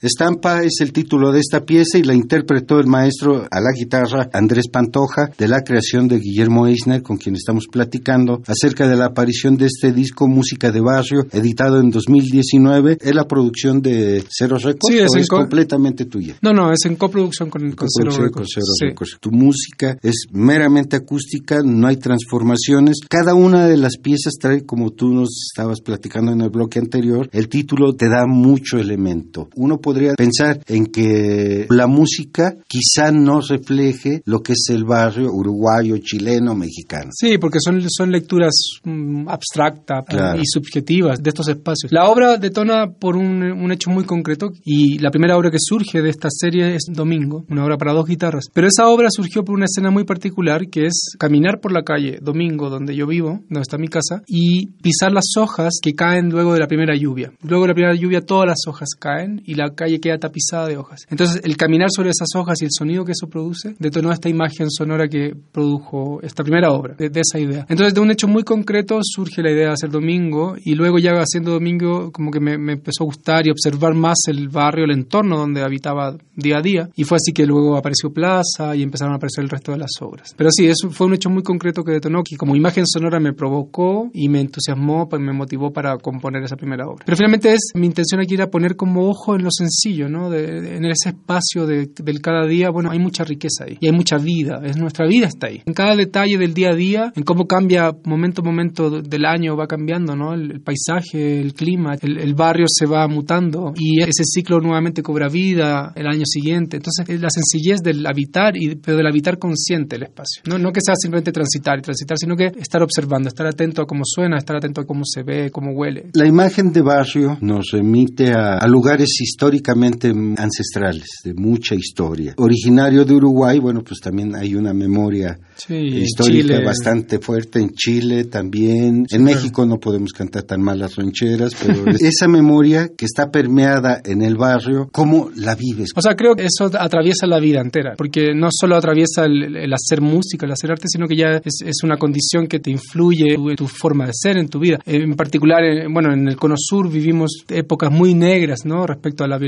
Estampa 0.00 0.62
es 0.62 0.74
el 0.80 0.92
título 0.92 1.32
de 1.32 1.40
esta 1.40 1.64
pieza 1.64 1.98
y 1.98 2.04
la 2.04 2.14
interpretó 2.14 2.78
el 2.78 2.86
maestro 2.86 3.48
a 3.50 3.60
la 3.60 3.72
guitarra 3.76 4.30
Andrés 4.32 4.68
Pantoja 4.68 5.28
de 5.36 5.48
la 5.48 5.62
creación 5.62 6.06
de 6.06 6.20
Guillermo 6.20 6.68
Eisner, 6.68 7.02
con 7.02 7.16
quien 7.16 7.34
estamos 7.34 7.64
platicando 7.68 8.40
acerca 8.46 8.86
de 8.86 8.94
la 8.96 9.06
aparición 9.06 9.56
de 9.56 9.66
este 9.66 9.92
disco 9.92 10.28
Música 10.28 10.70
de 10.70 10.80
Barrio, 10.80 11.26
editado 11.32 11.80
en 11.80 11.90
2019. 11.90 12.98
¿Es 13.00 13.12
la 13.12 13.26
producción 13.26 13.82
de 13.82 14.22
Cero 14.30 14.58
Records 14.62 14.86
Sí, 14.88 14.98
es 14.98 15.10
o 15.32 15.36
completamente 15.36 16.04
tuya? 16.04 16.36
No, 16.42 16.52
no, 16.52 16.70
es 16.70 16.84
en 16.84 16.94
coproducción 16.94 17.50
con, 17.50 17.72
con 17.72 17.88
Cero 17.90 18.12
Con 18.12 18.22
Records. 18.24 18.50
Cero 18.54 18.66
Sí. 18.78 18.84
Records. 18.84 19.16
Tu 19.20 19.32
música 19.32 19.98
es 20.00 20.26
meramente 20.30 20.94
acústica, 20.94 21.58
no 21.64 21.88
hay 21.88 21.96
transformaciones. 21.96 22.98
Cada 23.08 23.34
una 23.34 23.66
de 23.66 23.76
las 23.76 23.96
piezas 23.98 24.34
trae, 24.40 24.64
como 24.64 24.90
tú 24.92 25.12
nos 25.12 25.30
estabas 25.50 25.80
platicando 25.80 26.30
en 26.30 26.40
el 26.42 26.50
bloque 26.50 26.78
anterior, 26.78 27.28
el 27.32 27.48
título 27.48 27.94
te 27.94 28.08
da 28.08 28.26
mucho 28.28 28.78
elemento. 28.78 29.48
Uno 29.56 29.80
podría 29.88 30.12
pensar 30.14 30.60
en 30.66 30.84
que 30.86 31.66
la 31.70 31.86
música 31.86 32.54
quizá 32.66 33.10
no 33.10 33.40
refleje 33.40 34.20
lo 34.26 34.40
que 34.40 34.52
es 34.52 34.66
el 34.68 34.84
barrio 34.84 35.30
uruguayo, 35.32 35.96
chileno, 35.98 36.54
mexicano. 36.54 37.10
Sí, 37.12 37.38
porque 37.38 37.58
son, 37.58 37.80
son 37.88 38.10
lecturas 38.12 38.52
mm, 38.84 39.28
abstractas 39.28 40.04
Claro. 40.06 40.38
y 40.40 40.44
subjetivas 40.44 41.22
de 41.22 41.30
estos 41.30 41.48
espacios. 41.48 41.90
La 41.90 42.04
obra 42.10 42.36
detona 42.36 42.90
por 42.90 43.16
un, 43.16 43.42
un 43.42 43.72
hecho 43.72 43.88
muy 43.90 44.04
concreto 44.04 44.50
y 44.62 44.98
la 44.98 45.10
primera 45.10 45.36
obra 45.38 45.50
que 45.50 45.56
surge 45.58 46.02
de 46.02 46.10
esta 46.10 46.28
serie 46.30 46.74
es 46.74 46.82
Domingo, 46.92 47.44
una 47.48 47.64
obra 47.64 47.78
para 47.78 47.94
dos 47.94 48.06
guitarras. 48.06 48.44
Pero 48.52 48.66
esa 48.66 48.88
obra 48.88 49.08
surgió 49.10 49.42
por 49.44 49.54
una 49.54 49.64
escena 49.64 49.90
muy 49.90 50.04
particular 50.04 50.68
que 50.68 50.84
es 50.86 51.14
caminar 51.18 51.60
por 51.60 51.72
la 51.72 51.82
calle 51.82 52.18
Domingo, 52.20 52.68
donde 52.68 52.94
yo 52.94 53.06
vivo, 53.06 53.40
donde 53.48 53.62
está 53.62 53.78
mi 53.78 53.88
casa, 53.88 54.22
y 54.26 54.66
pisar 54.82 55.12
las 55.12 55.36
hojas 55.38 55.78
que 55.82 55.94
caen 55.94 56.28
luego 56.28 56.52
de 56.52 56.60
la 56.60 56.66
primera 56.66 56.94
lluvia. 56.94 57.32
Luego 57.42 57.64
de 57.64 57.68
la 57.68 57.74
primera 57.74 57.94
lluvia 57.94 58.20
todas 58.20 58.46
las 58.46 58.66
hojas 58.66 58.90
caen 58.98 59.40
y 59.44 59.54
la 59.54 59.70
calle 59.78 60.00
queda 60.00 60.18
tapizada 60.18 60.66
de 60.66 60.76
hojas. 60.76 61.06
Entonces 61.08 61.40
el 61.44 61.56
caminar 61.56 61.88
sobre 61.94 62.10
esas 62.10 62.28
hojas 62.34 62.60
y 62.60 62.64
el 62.64 62.70
sonido 62.76 63.04
que 63.04 63.12
eso 63.12 63.28
produce 63.28 63.76
detonó 63.78 64.12
esta 64.12 64.28
imagen 64.28 64.70
sonora 64.70 65.08
que 65.08 65.34
produjo 65.52 66.20
esta 66.22 66.42
primera 66.42 66.72
obra, 66.72 66.94
de, 66.94 67.08
de 67.08 67.20
esa 67.20 67.38
idea. 67.38 67.64
Entonces 67.68 67.94
de 67.94 68.00
un 68.00 68.10
hecho 68.10 68.26
muy 68.26 68.42
concreto 68.42 68.98
surge 69.02 69.42
la 69.42 69.50
idea 69.50 69.68
de 69.68 69.72
hacer 69.72 69.90
Domingo 69.90 70.56
y 70.62 70.74
luego 70.74 70.98
ya 70.98 71.12
haciendo 71.12 71.52
Domingo 71.52 72.10
como 72.12 72.30
que 72.30 72.40
me, 72.40 72.58
me 72.58 72.72
empezó 72.72 73.04
a 73.04 73.06
gustar 73.06 73.46
y 73.46 73.50
observar 73.50 73.94
más 73.94 74.18
el 74.26 74.48
barrio, 74.48 74.84
el 74.84 74.90
entorno 74.90 75.38
donde 75.38 75.62
habitaba 75.62 76.16
día 76.34 76.58
a 76.58 76.62
día 76.62 76.90
y 76.96 77.04
fue 77.04 77.16
así 77.16 77.32
que 77.32 77.46
luego 77.46 77.76
apareció 77.76 78.10
Plaza 78.12 78.74
y 78.74 78.82
empezaron 78.82 79.12
a 79.12 79.16
aparecer 79.16 79.44
el 79.44 79.50
resto 79.50 79.72
de 79.72 79.78
las 79.78 79.90
obras. 80.00 80.34
Pero 80.36 80.50
sí, 80.50 80.66
eso 80.66 80.90
fue 80.90 81.06
un 81.06 81.14
hecho 81.14 81.30
muy 81.30 81.42
concreto 81.42 81.84
que 81.84 81.92
detonó 81.92 82.22
que 82.22 82.36
como 82.36 82.56
imagen 82.56 82.86
sonora 82.86 83.20
me 83.20 83.32
provocó 83.32 84.10
y 84.12 84.28
me 84.28 84.40
entusiasmó, 84.40 85.08
pues, 85.08 85.20
me 85.22 85.32
motivó 85.32 85.72
para 85.72 85.96
componer 85.98 86.42
esa 86.42 86.56
primera 86.56 86.86
obra. 86.86 87.04
Pero 87.04 87.16
finalmente 87.16 87.52
es 87.52 87.72
mi 87.74 87.86
intención 87.86 88.20
aquí 88.20 88.34
era 88.34 88.50
poner 88.50 88.76
como 88.76 89.08
ojo 89.08 89.34
en 89.34 89.44
lo 89.44 89.50
sencillo, 89.68 90.08
¿no? 90.08 90.30
De- 90.30 90.60
de- 90.60 90.76
en 90.76 90.84
ese 90.86 91.10
espacio 91.10 91.66
de- 91.66 91.88
del 92.02 92.20
cada 92.20 92.46
día, 92.46 92.70
bueno, 92.70 92.90
hay 92.90 92.98
mucha 92.98 93.24
riqueza 93.24 93.64
ahí 93.64 93.76
y 93.80 93.86
hay 93.86 93.92
mucha 93.92 94.16
vida, 94.18 94.60
es 94.64 94.76
nuestra 94.76 95.06
vida 95.06 95.26
está 95.26 95.48
ahí. 95.48 95.62
En 95.66 95.74
cada 95.74 95.94
detalle 95.94 96.38
del 96.38 96.54
día 96.54 96.70
a 96.70 96.74
día, 96.74 97.12
en 97.14 97.22
cómo 97.22 97.46
cambia 97.46 97.92
momento 98.04 98.42
a 98.42 98.44
momento 98.44 98.90
del 99.00 99.24
año 99.24 99.56
va 99.56 99.66
cambiando, 99.66 100.14
¿no? 100.16 100.34
El, 100.34 100.52
el 100.52 100.60
paisaje, 100.60 101.40
el 101.40 101.54
clima, 101.54 101.94
el, 102.00 102.18
el 102.18 102.34
barrio 102.34 102.66
se 102.68 102.86
va 102.86 103.06
mutando 103.08 103.72
y 103.76 104.00
ese 104.02 104.24
ciclo 104.24 104.60
nuevamente 104.60 105.02
cobra 105.02 105.28
vida 105.28 105.92
el 105.96 106.06
año 106.06 106.24
siguiente. 106.24 106.76
Entonces, 106.78 107.08
es 107.08 107.20
la 107.20 107.28
sencillez 107.30 107.80
del 107.82 108.06
habitar 108.06 108.56
y 108.56 108.76
pero 108.76 108.96
del 108.96 109.06
habitar 109.06 109.38
consciente 109.38 109.96
el 109.96 110.04
espacio. 110.04 110.42
No, 110.46 110.58
no 110.58 110.72
que 110.72 110.80
sea 110.80 110.94
simplemente 110.96 111.32
transitar 111.32 111.78
y 111.78 111.82
transitar, 111.82 112.16
sino 112.18 112.36
que 112.36 112.46
estar 112.58 112.82
observando, 112.82 113.28
estar 113.28 113.46
atento 113.46 113.82
a 113.82 113.86
cómo 113.86 114.02
suena, 114.04 114.38
estar 114.38 114.56
atento 114.56 114.80
a 114.80 114.84
cómo 114.84 115.02
se 115.04 115.22
ve, 115.22 115.50
cómo 115.50 115.72
huele. 115.72 116.10
La 116.14 116.26
imagen 116.26 116.72
de 116.72 116.82
barrio 116.82 117.38
nos 117.40 117.70
remite 117.72 118.32
a, 118.32 118.58
a 118.58 118.66
lugares 118.68 119.16
históricamente 119.58 120.08
ancestrales, 120.36 121.06
de 121.24 121.34
mucha 121.34 121.74
historia. 121.74 122.34
Originario 122.36 123.04
de 123.04 123.14
Uruguay, 123.14 123.58
bueno, 123.58 123.82
pues 123.82 124.00
también 124.00 124.34
hay 124.34 124.54
una 124.54 124.72
memoria 124.72 125.38
Sí, 125.56 125.74
histórica 125.74 126.54
Chile. 126.54 126.64
bastante 126.64 127.18
fuerte 127.18 127.58
en 127.58 127.70
Chile 127.70 128.24
también. 128.24 129.06
en 129.10 129.24
México 129.24 129.66
no 129.66 129.78
podemos 129.80 130.12
cantar 130.12 130.44
tan 130.44 130.62
mal 130.62 130.78
las 130.78 130.94
rancheras, 130.94 131.54
pero 131.60 131.84
esa 132.00 132.28
memoria 132.28 132.88
que 132.96 133.04
está 133.04 133.30
permeada 133.30 134.00
en 134.04 134.22
el 134.22 134.36
barrio, 134.36 134.88
¿cómo 134.92 135.30
la 135.34 135.56
vives? 135.56 135.90
O 135.96 136.00
sea, 136.02 136.14
creo 136.14 136.34
que 136.36 136.44
eso 136.44 136.70
atraviesa 136.78 137.26
la 137.26 137.40
vida 137.40 137.60
entera, 137.60 137.94
porque 137.96 138.34
no 138.34 138.48
solo 138.52 138.76
atraviesa 138.76 139.24
el, 139.24 139.56
el 139.56 139.72
hacer 139.72 140.00
música, 140.00 140.46
el 140.46 140.52
hacer 140.52 140.70
arte, 140.70 140.84
sino 140.86 141.06
que 141.08 141.16
ya 141.16 141.36
es, 141.44 141.62
es 141.66 141.82
una 141.82 141.96
condición 141.96 142.46
que 142.46 142.60
te 142.60 142.70
influye 142.70 143.34
en 143.34 143.56
tu 143.56 143.66
forma 143.66 144.06
de 144.06 144.12
ser, 144.14 144.36
en 144.38 144.48
tu 144.48 144.60
vida. 144.60 144.78
En 144.86 145.14
particular, 145.14 145.64
eh, 145.64 145.86
bueno, 145.90 146.12
en 146.12 146.28
el 146.28 146.36
Cono 146.36 146.54
Sur 146.56 146.90
vivimos 146.90 147.30
épocas 147.48 147.90
muy 147.90 148.14
negras, 148.14 148.60
¿no? 148.64 148.86
Respecto 148.86 149.24
a 149.24 149.28
la 149.28 149.38
violencia, 149.38 149.47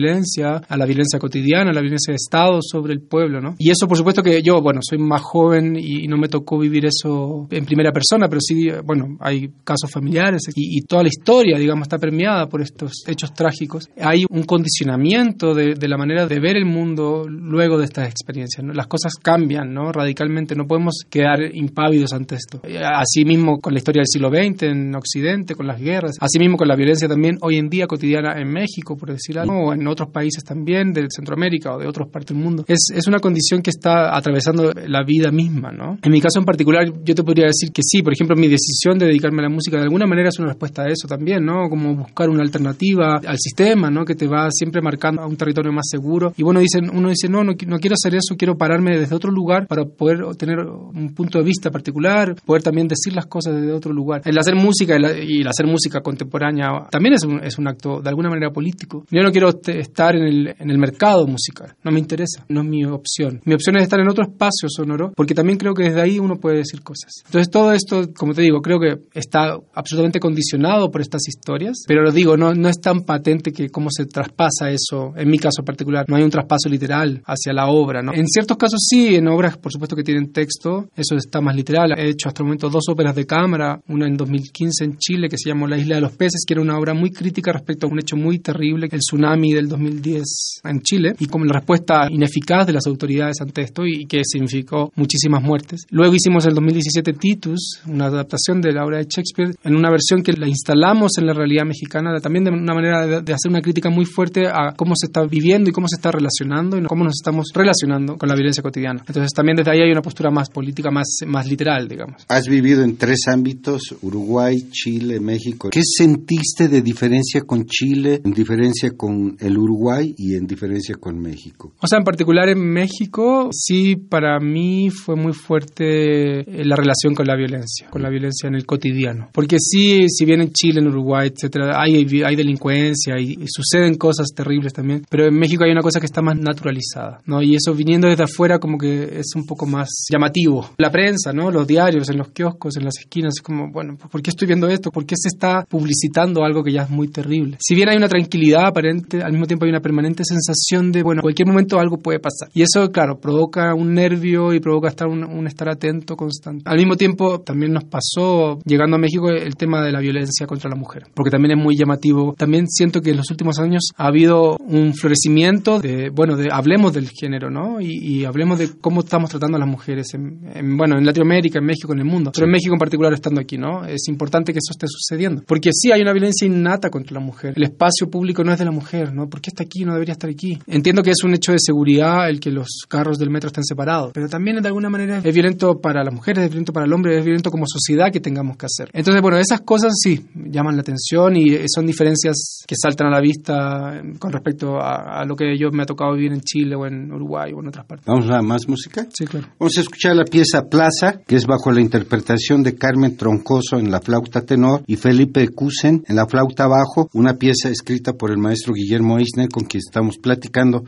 a 0.68 0.76
la 0.76 0.86
violencia 0.86 1.18
cotidiana, 1.18 1.70
a 1.70 1.74
la 1.74 1.80
violencia 1.80 2.12
de 2.12 2.16
Estado 2.16 2.60
sobre 2.62 2.92
el 2.92 3.00
pueblo, 3.00 3.40
¿no? 3.40 3.54
Y 3.58 3.70
eso, 3.70 3.86
por 3.86 3.96
supuesto, 3.96 4.22
que 4.22 4.42
yo, 4.42 4.60
bueno, 4.60 4.80
soy 4.82 4.98
más 4.98 5.22
joven 5.22 5.76
y 5.76 6.06
no 6.08 6.16
me 6.16 6.28
tocó 6.28 6.58
vivir 6.58 6.86
eso 6.86 7.46
en 7.50 7.64
primera 7.64 7.92
persona, 7.92 8.28
pero 8.28 8.40
sí, 8.40 8.68
bueno, 8.84 9.16
hay 9.20 9.50
casos 9.64 9.90
familiares 9.90 10.42
y, 10.54 10.78
y 10.78 10.82
toda 10.82 11.02
la 11.02 11.08
historia, 11.08 11.58
digamos, 11.58 11.84
está 11.84 11.98
permeada 11.98 12.48
por 12.48 12.62
estos 12.62 13.04
hechos 13.06 13.32
trágicos. 13.34 13.88
Hay 14.00 14.24
un 14.28 14.44
condicionamiento 14.44 15.54
de, 15.54 15.74
de 15.74 15.88
la 15.88 15.96
manera 15.96 16.26
de 16.26 16.40
ver 16.40 16.56
el 16.56 16.66
mundo 16.66 17.26
luego 17.28 17.78
de 17.78 17.84
estas 17.84 18.08
experiencias. 18.08 18.64
¿no? 18.64 18.72
Las 18.72 18.86
cosas 18.86 19.14
cambian 19.22 19.72
¿no? 19.72 19.92
radicalmente, 19.92 20.54
no 20.54 20.66
podemos 20.66 21.04
quedar 21.08 21.40
impávidos 21.54 22.12
ante 22.12 22.36
esto. 22.36 22.60
Eh, 22.64 22.80
Así 22.82 23.24
mismo 23.24 23.60
con 23.60 23.72
la 23.72 23.78
historia 23.78 24.00
del 24.00 24.06
siglo 24.06 24.28
XX 24.28 24.62
en 24.64 24.94
Occidente, 24.94 25.54
con 25.54 25.66
las 25.66 25.80
guerras, 25.80 26.16
así 26.20 26.38
mismo 26.38 26.56
con 26.56 26.68
la 26.68 26.76
violencia 26.76 27.08
también 27.08 27.38
hoy 27.40 27.56
en 27.56 27.68
día 27.68 27.86
cotidiana 27.86 28.40
en 28.40 28.48
México, 28.48 28.96
por 28.96 29.10
decir 29.10 29.38
algo, 29.38 29.68
o 29.68 29.72
en 29.72 29.86
otros 29.90 30.10
países 30.10 30.44
también 30.44 30.92
de 30.92 31.06
Centroamérica 31.10 31.74
o 31.74 31.78
de 31.78 31.86
otras 31.86 32.08
partes 32.08 32.34
del 32.36 32.42
mundo. 32.44 32.64
Es, 32.66 32.88
es 32.94 33.06
una 33.06 33.18
condición 33.18 33.62
que 33.62 33.70
está 33.70 34.16
atravesando 34.16 34.72
la 34.86 35.02
vida 35.04 35.30
misma, 35.30 35.70
¿no? 35.72 35.98
En 36.02 36.12
mi 36.12 36.20
caso 36.20 36.38
en 36.38 36.44
particular, 36.44 36.84
yo 37.04 37.14
te 37.14 37.22
podría 37.22 37.46
decir 37.46 37.70
que 37.72 37.82
sí, 37.84 38.02
por 38.02 38.12
ejemplo, 38.12 38.36
mi 38.36 38.48
decisión 38.48 38.98
de 38.98 39.06
dedicarme 39.06 39.40
a 39.40 39.42
la 39.44 39.48
música 39.50 39.76
de 39.76 39.84
alguna 39.84 40.06
manera 40.06 40.28
es 40.28 40.38
una 40.38 40.48
respuesta 40.48 40.82
a 40.82 40.88
eso 40.88 41.06
también, 41.08 41.44
¿no? 41.44 41.68
Como 41.68 41.94
buscar 41.96 42.28
una 42.30 42.42
alternativa 42.42 43.16
al 43.26 43.38
sistema, 43.38 43.90
¿no? 43.90 44.04
Que 44.04 44.14
te 44.14 44.26
va 44.26 44.48
siempre 44.50 44.80
marcando 44.82 45.22
a 45.22 45.26
un 45.26 45.36
territorio 45.36 45.72
más 45.72 45.86
seguro. 45.90 46.32
Y 46.36 46.42
bueno, 46.42 46.60
dicen, 46.60 46.90
uno 46.92 47.08
dice, 47.08 47.28
no, 47.28 47.42
no, 47.44 47.52
no 47.52 47.78
quiero 47.78 47.94
hacer 47.94 48.14
eso, 48.14 48.36
quiero 48.36 48.56
pararme 48.56 48.98
desde 48.98 49.14
otro 49.14 49.30
lugar 49.30 49.66
para 49.66 49.84
poder 49.84 50.18
tener 50.36 50.58
un 50.60 51.14
punto 51.14 51.38
de 51.38 51.44
vista 51.44 51.70
particular, 51.70 52.34
poder 52.44 52.62
también 52.62 52.88
decir 52.88 53.12
las 53.14 53.26
cosas 53.26 53.54
desde 53.54 53.72
otro 53.72 53.92
lugar. 53.92 54.22
El 54.24 54.38
hacer 54.38 54.54
música 54.54 54.96
y, 54.96 55.40
el 55.40 55.48
hacer 55.48 55.66
música 55.66 56.00
contemporánea 56.00 56.86
también 56.90 57.14
es 57.14 57.24
un, 57.24 57.42
es 57.42 57.58
un 57.58 57.68
acto 57.68 58.00
de 58.00 58.08
alguna 58.08 58.28
manera 58.28 58.50
político. 58.52 59.04
Yo 59.10 59.22
no 59.22 59.30
quiero 59.32 59.52
te- 59.54 59.79
estar 59.80 60.14
en 60.16 60.22
el, 60.22 60.54
en 60.58 60.70
el 60.70 60.78
mercado 60.78 61.26
musical, 61.26 61.74
no 61.82 61.90
me 61.90 62.00
interesa, 62.00 62.44
no 62.48 62.62
es 62.62 62.66
mi 62.66 62.84
opción. 62.84 63.40
Mi 63.44 63.54
opción 63.54 63.76
es 63.76 63.84
estar 63.84 64.00
en 64.00 64.08
otro 64.08 64.24
espacio 64.24 64.68
sonoro, 64.68 65.12
porque 65.16 65.34
también 65.34 65.58
creo 65.58 65.74
que 65.74 65.84
desde 65.84 66.00
ahí 66.00 66.18
uno 66.18 66.36
puede 66.36 66.58
decir 66.58 66.82
cosas. 66.82 67.12
Entonces 67.26 67.50
todo 67.50 67.72
esto, 67.72 68.12
como 68.16 68.34
te 68.34 68.42
digo, 68.42 68.60
creo 68.60 68.78
que 68.78 68.98
está 69.14 69.56
absolutamente 69.74 70.20
condicionado 70.20 70.90
por 70.90 71.00
estas 71.00 71.26
historias, 71.28 71.84
pero 71.86 72.02
lo 72.02 72.12
digo, 72.12 72.36
no, 72.36 72.54
no 72.54 72.68
es 72.68 72.80
tan 72.80 73.00
patente 73.00 73.52
que 73.52 73.70
cómo 73.70 73.88
se 73.90 74.06
traspasa 74.06 74.70
eso, 74.70 75.12
en 75.16 75.28
mi 75.28 75.38
caso 75.38 75.62
particular, 75.64 76.06
no 76.08 76.16
hay 76.16 76.22
un 76.22 76.30
traspaso 76.30 76.68
literal 76.68 77.22
hacia 77.26 77.52
la 77.52 77.68
obra, 77.68 78.02
¿no? 78.02 78.12
En 78.12 78.26
ciertos 78.26 78.56
casos 78.56 78.80
sí, 78.88 79.14
en 79.14 79.28
obras 79.28 79.56
por 79.56 79.72
supuesto 79.72 79.96
que 79.96 80.02
tienen 80.02 80.32
texto, 80.32 80.88
eso 80.96 81.16
está 81.16 81.40
más 81.40 81.54
literal. 81.54 81.92
He 81.98 82.10
hecho 82.10 82.28
hasta 82.28 82.42
el 82.42 82.46
momento 82.46 82.68
dos 82.68 82.84
óperas 82.88 83.14
de 83.14 83.26
cámara, 83.26 83.80
una 83.88 84.06
en 84.06 84.16
2015 84.16 84.84
en 84.84 84.98
Chile 84.98 85.28
que 85.28 85.38
se 85.38 85.48
llamó 85.48 85.66
La 85.66 85.78
Isla 85.78 85.96
de 85.96 86.00
los 86.00 86.12
Peces, 86.12 86.44
que 86.46 86.54
era 86.54 86.62
una 86.62 86.78
obra 86.78 86.94
muy 86.94 87.10
crítica 87.10 87.52
respecto 87.52 87.86
a 87.86 87.90
un 87.90 87.98
hecho 87.98 88.16
muy 88.16 88.38
terrible, 88.38 88.88
el 88.90 89.00
tsunami 89.00 89.52
del 89.52 89.68
2010 89.70 90.60
en 90.64 90.80
Chile, 90.82 91.14
y 91.18 91.26
como 91.26 91.46
la 91.46 91.54
respuesta 91.54 92.06
ineficaz 92.10 92.66
de 92.66 92.74
las 92.74 92.86
autoridades 92.86 93.40
ante 93.40 93.62
esto 93.62 93.86
y 93.86 94.06
que 94.06 94.22
significó 94.24 94.92
muchísimas 94.96 95.42
muertes. 95.42 95.86
Luego 95.90 96.14
hicimos 96.14 96.44
el 96.46 96.54
2017 96.54 97.12
Titus, 97.14 97.80
una 97.86 98.06
adaptación 98.06 98.60
de 98.60 98.72
la 98.72 98.84
obra 98.84 98.98
de 98.98 99.04
Shakespeare, 99.04 99.54
en 99.64 99.74
una 99.74 99.90
versión 99.90 100.22
que 100.22 100.32
la 100.32 100.48
instalamos 100.48 101.12
en 101.18 101.26
la 101.26 101.32
realidad 101.32 101.64
mexicana, 101.64 102.18
también 102.20 102.44
de 102.44 102.50
una 102.50 102.74
manera 102.74 103.22
de 103.22 103.32
hacer 103.32 103.50
una 103.50 103.62
crítica 103.62 103.90
muy 103.90 104.04
fuerte 104.04 104.46
a 104.46 104.74
cómo 104.76 104.94
se 104.96 105.06
está 105.06 105.24
viviendo 105.24 105.70
y 105.70 105.72
cómo 105.72 105.88
se 105.88 105.96
está 105.96 106.10
relacionando 106.10 106.76
y 106.76 106.82
cómo 106.84 107.04
nos 107.04 107.14
estamos 107.14 107.46
relacionando 107.54 108.16
con 108.16 108.28
la 108.28 108.34
violencia 108.34 108.62
cotidiana. 108.62 109.02
Entonces 109.06 109.32
también 109.32 109.56
desde 109.56 109.70
ahí 109.70 109.80
hay 109.80 109.90
una 109.90 110.02
postura 110.02 110.30
más 110.30 110.50
política, 110.50 110.90
más, 110.90 111.06
más 111.26 111.46
literal, 111.46 111.88
digamos. 111.88 112.24
Has 112.28 112.46
vivido 112.46 112.82
en 112.82 112.96
tres 112.96 113.20
ámbitos, 113.28 113.94
Uruguay, 114.02 114.68
Chile, 114.70 115.20
México. 115.20 115.70
¿Qué 115.70 115.82
sentiste 115.82 116.68
de 116.68 116.82
diferencia 116.82 117.42
con 117.42 117.66
Chile, 117.66 118.20
en 118.24 118.32
diferencia 118.32 118.90
con 118.96 119.36
el 119.38 119.49
Uruguay 119.58 120.14
y 120.16 120.34
en 120.34 120.46
diferencia 120.46 120.96
con 120.96 121.18
México? 121.18 121.72
O 121.80 121.86
sea, 121.86 121.98
en 121.98 122.04
particular 122.04 122.48
en 122.48 122.60
México, 122.60 123.48
sí, 123.52 123.96
para 123.96 124.38
mí 124.40 124.90
fue 124.90 125.16
muy 125.16 125.32
fuerte 125.32 126.40
eh, 126.40 126.64
la 126.64 126.76
relación 126.76 127.14
con 127.14 127.26
la 127.26 127.36
violencia, 127.36 127.88
con 127.90 128.02
la 128.02 128.10
violencia 128.10 128.48
en 128.48 128.54
el 128.54 128.66
cotidiano. 128.66 129.28
Porque 129.32 129.56
sí, 129.58 130.08
si 130.08 130.24
bien 130.24 130.40
en 130.40 130.52
Chile, 130.52 130.80
en 130.80 130.88
Uruguay, 130.88 131.30
etcétera, 131.34 131.80
hay, 131.80 132.06
hay 132.24 132.36
delincuencia 132.36 133.18
y, 133.18 133.32
y 133.32 133.46
suceden 133.46 133.94
cosas 133.94 134.28
terribles 134.34 134.72
también, 134.72 135.04
pero 135.08 135.26
en 135.26 135.34
México 135.34 135.64
hay 135.64 135.72
una 135.72 135.82
cosa 135.82 136.00
que 136.00 136.06
está 136.06 136.22
más 136.22 136.36
naturalizada, 136.36 137.20
¿no? 137.26 137.42
Y 137.42 137.54
eso 137.54 137.74
viniendo 137.74 138.08
desde 138.08 138.24
afuera 138.24 138.58
como 138.58 138.78
que 138.78 139.18
es 139.18 139.32
un 139.34 139.46
poco 139.46 139.66
más 139.66 139.88
llamativo. 140.10 140.70
La 140.78 140.90
prensa, 140.90 141.32
¿no? 141.32 141.50
Los 141.50 141.66
diarios, 141.66 142.08
en 142.08 142.18
los 142.18 142.28
kioscos, 142.30 142.76
en 142.76 142.84
las 142.84 142.98
esquinas, 142.98 143.34
es 143.36 143.42
como, 143.42 143.70
bueno, 143.70 143.96
¿por 144.10 144.22
qué 144.22 144.30
estoy 144.30 144.46
viendo 144.46 144.68
esto? 144.68 144.90
¿Por 144.90 145.06
qué 145.06 145.14
se 145.16 145.28
está 145.28 145.64
publicitando 145.68 146.44
algo 146.44 146.62
que 146.62 146.72
ya 146.72 146.82
es 146.82 146.90
muy 146.90 147.08
terrible? 147.08 147.58
Si 147.60 147.74
bien 147.74 147.88
hay 147.88 147.96
una 147.96 148.08
tranquilidad 148.08 148.66
aparente, 148.66 149.22
al 149.22 149.32
mismo 149.40 149.46
tiempo 149.46 149.64
hay 149.64 149.70
una 149.70 149.80
permanente 149.80 150.22
sensación 150.24 150.92
de, 150.92 151.02
bueno, 151.02 151.20
en 151.20 151.22
cualquier 151.22 151.48
momento 151.48 151.78
algo 151.78 151.98
puede 151.98 152.20
pasar. 152.20 152.48
Y 152.52 152.62
eso, 152.62 152.90
claro, 152.92 153.18
provoca 153.18 153.74
un 153.74 153.94
nervio 153.94 154.52
y 154.52 154.60
provoca 154.60 154.88
estar 154.88 155.08
un, 155.08 155.46
estar 155.46 155.68
atento 155.68 156.16
constante. 156.16 156.62
Al 156.66 156.76
mismo 156.76 156.96
tiempo, 156.96 157.40
también 157.40 157.72
nos 157.72 157.84
pasó, 157.84 158.58
llegando 158.64 158.96
a 158.96 158.98
México, 158.98 159.30
el 159.30 159.56
tema 159.56 159.82
de 159.82 159.92
la 159.92 160.00
violencia 160.00 160.46
contra 160.46 160.68
la 160.68 160.76
mujer, 160.76 161.04
porque 161.14 161.30
también 161.30 161.58
es 161.58 161.64
muy 161.64 161.76
llamativo. 161.76 162.34
También 162.36 162.66
siento 162.68 163.00
que 163.00 163.10
en 163.10 163.16
los 163.16 163.30
últimos 163.30 163.58
años 163.58 163.90
ha 163.96 164.06
habido 164.06 164.56
un 164.58 164.94
florecimiento 164.94 165.80
de, 165.80 166.10
bueno, 166.10 166.36
de 166.36 166.50
hablemos 166.52 166.92
del 166.92 167.08
género, 167.08 167.50
¿no? 167.50 167.80
Y, 167.80 168.20
hablemos 168.24 168.58
de 168.58 168.68
cómo 168.80 169.00
estamos 169.00 169.30
tratando 169.30 169.56
a 169.56 169.60
las 169.60 169.68
mujeres, 169.68 170.12
en, 170.14 170.76
bueno, 170.76 170.98
en 170.98 171.06
Latinoamérica, 171.06 171.58
en 171.58 171.64
México, 171.64 171.92
en 171.92 172.00
el 172.00 172.04
mundo, 172.04 172.30
pero 172.34 172.44
en 172.46 172.52
México 172.52 172.74
en 172.74 172.78
particular 172.78 173.12
estando 173.14 173.40
aquí, 173.40 173.56
¿no? 173.56 173.84
Es 173.86 174.08
importante 174.08 174.52
que 174.52 174.58
eso 174.58 174.72
esté 174.72 174.86
sucediendo, 174.86 175.42
porque 175.46 175.70
sí 175.72 175.90
hay 175.90 176.02
una 176.02 176.12
violencia 176.12 176.46
innata 176.46 176.90
contra 176.90 177.14
la 177.14 177.20
mujer. 177.20 177.54
El 177.56 177.62
espacio 177.62 178.10
público 178.10 178.44
no 178.44 178.52
es 178.52 178.58
de 178.58 178.64
la 178.66 178.70
mujer, 178.70 179.14
¿no? 179.14 179.28
¿Por 179.30 179.40
qué 179.40 179.50
está 179.50 179.62
aquí? 179.62 179.84
No 179.84 179.92
debería 179.92 180.12
estar 180.12 180.28
aquí. 180.28 180.58
Entiendo 180.66 181.02
que 181.02 181.10
es 181.10 181.24
un 181.24 181.34
hecho 181.34 181.52
de 181.52 181.58
seguridad 181.60 182.28
el 182.28 182.40
que 182.40 182.50
los 182.50 182.84
carros 182.88 183.18
del 183.18 183.30
metro 183.30 183.48
estén 183.48 183.64
separados, 183.64 184.10
pero 184.12 184.28
también 184.28 184.60
de 184.60 184.68
alguna 184.68 184.90
manera 184.90 185.20
es 185.24 185.34
violento 185.34 185.80
para 185.80 186.04
las 186.04 186.12
mujeres, 186.12 186.44
es 186.44 186.50
violento 186.50 186.72
para 186.72 186.86
el 186.86 186.92
hombre, 186.92 187.18
es 187.18 187.24
violento 187.24 187.50
como 187.50 187.64
sociedad 187.66 188.12
que 188.12 188.20
tengamos 188.20 188.56
que 188.56 188.66
hacer. 188.66 188.90
Entonces, 188.92 189.22
bueno, 189.22 189.38
esas 189.38 189.60
cosas 189.62 189.94
sí 190.02 190.26
llaman 190.34 190.76
la 190.76 190.82
atención 190.82 191.36
y 191.36 191.56
son 191.68 191.86
diferencias 191.86 192.64
que 192.66 192.74
saltan 192.80 193.08
a 193.08 193.10
la 193.10 193.20
vista 193.20 194.02
con 194.18 194.32
respecto 194.32 194.78
a, 194.80 195.24
lo 195.24 195.36
que 195.36 195.56
yo 195.58 195.70
me 195.70 195.82
ha 195.82 195.86
tocado 195.86 196.14
vivir 196.14 196.32
en 196.32 196.40
Chile 196.40 196.74
o 196.74 196.86
en 196.86 197.12
Uruguay 197.12 197.52
o 197.52 197.60
en 197.60 197.68
otras 197.68 197.86
partes. 197.86 198.06
¿Vamos 198.06 198.28
a 198.30 198.42
más 198.42 198.68
música? 198.68 199.06
Sí, 199.12 199.26
claro. 199.26 199.46
Vamos 199.58 199.76
a 199.76 199.80
escuchar 199.80 200.16
la 200.16 200.24
pieza 200.24 200.62
Plaza, 200.68 201.20
que 201.26 201.36
es 201.36 201.46
bajo 201.46 201.70
la 201.70 201.80
interpretación 201.80 202.62
de 202.62 202.74
Carmen 202.74 203.16
Troncoso 203.16 203.78
en 203.78 203.90
la 203.90 204.00
flauta 204.00 204.42
tenor 204.42 204.82
y 204.86 204.96
Felipe 204.96 205.48
Cusen 205.48 206.04
en 206.06 206.16
la 206.16 206.26
flauta 206.26 206.66
bajo, 206.66 207.08
una 207.12 207.34
pieza 207.34 207.68
escrita 207.68 208.12
por 208.14 208.30
el 208.30 208.38
maestro 208.38 208.74
Guillermo 208.74 209.18
Con 209.52 209.64
quien 209.64 209.82
estamos 209.86 210.16
platicando. 210.18 210.84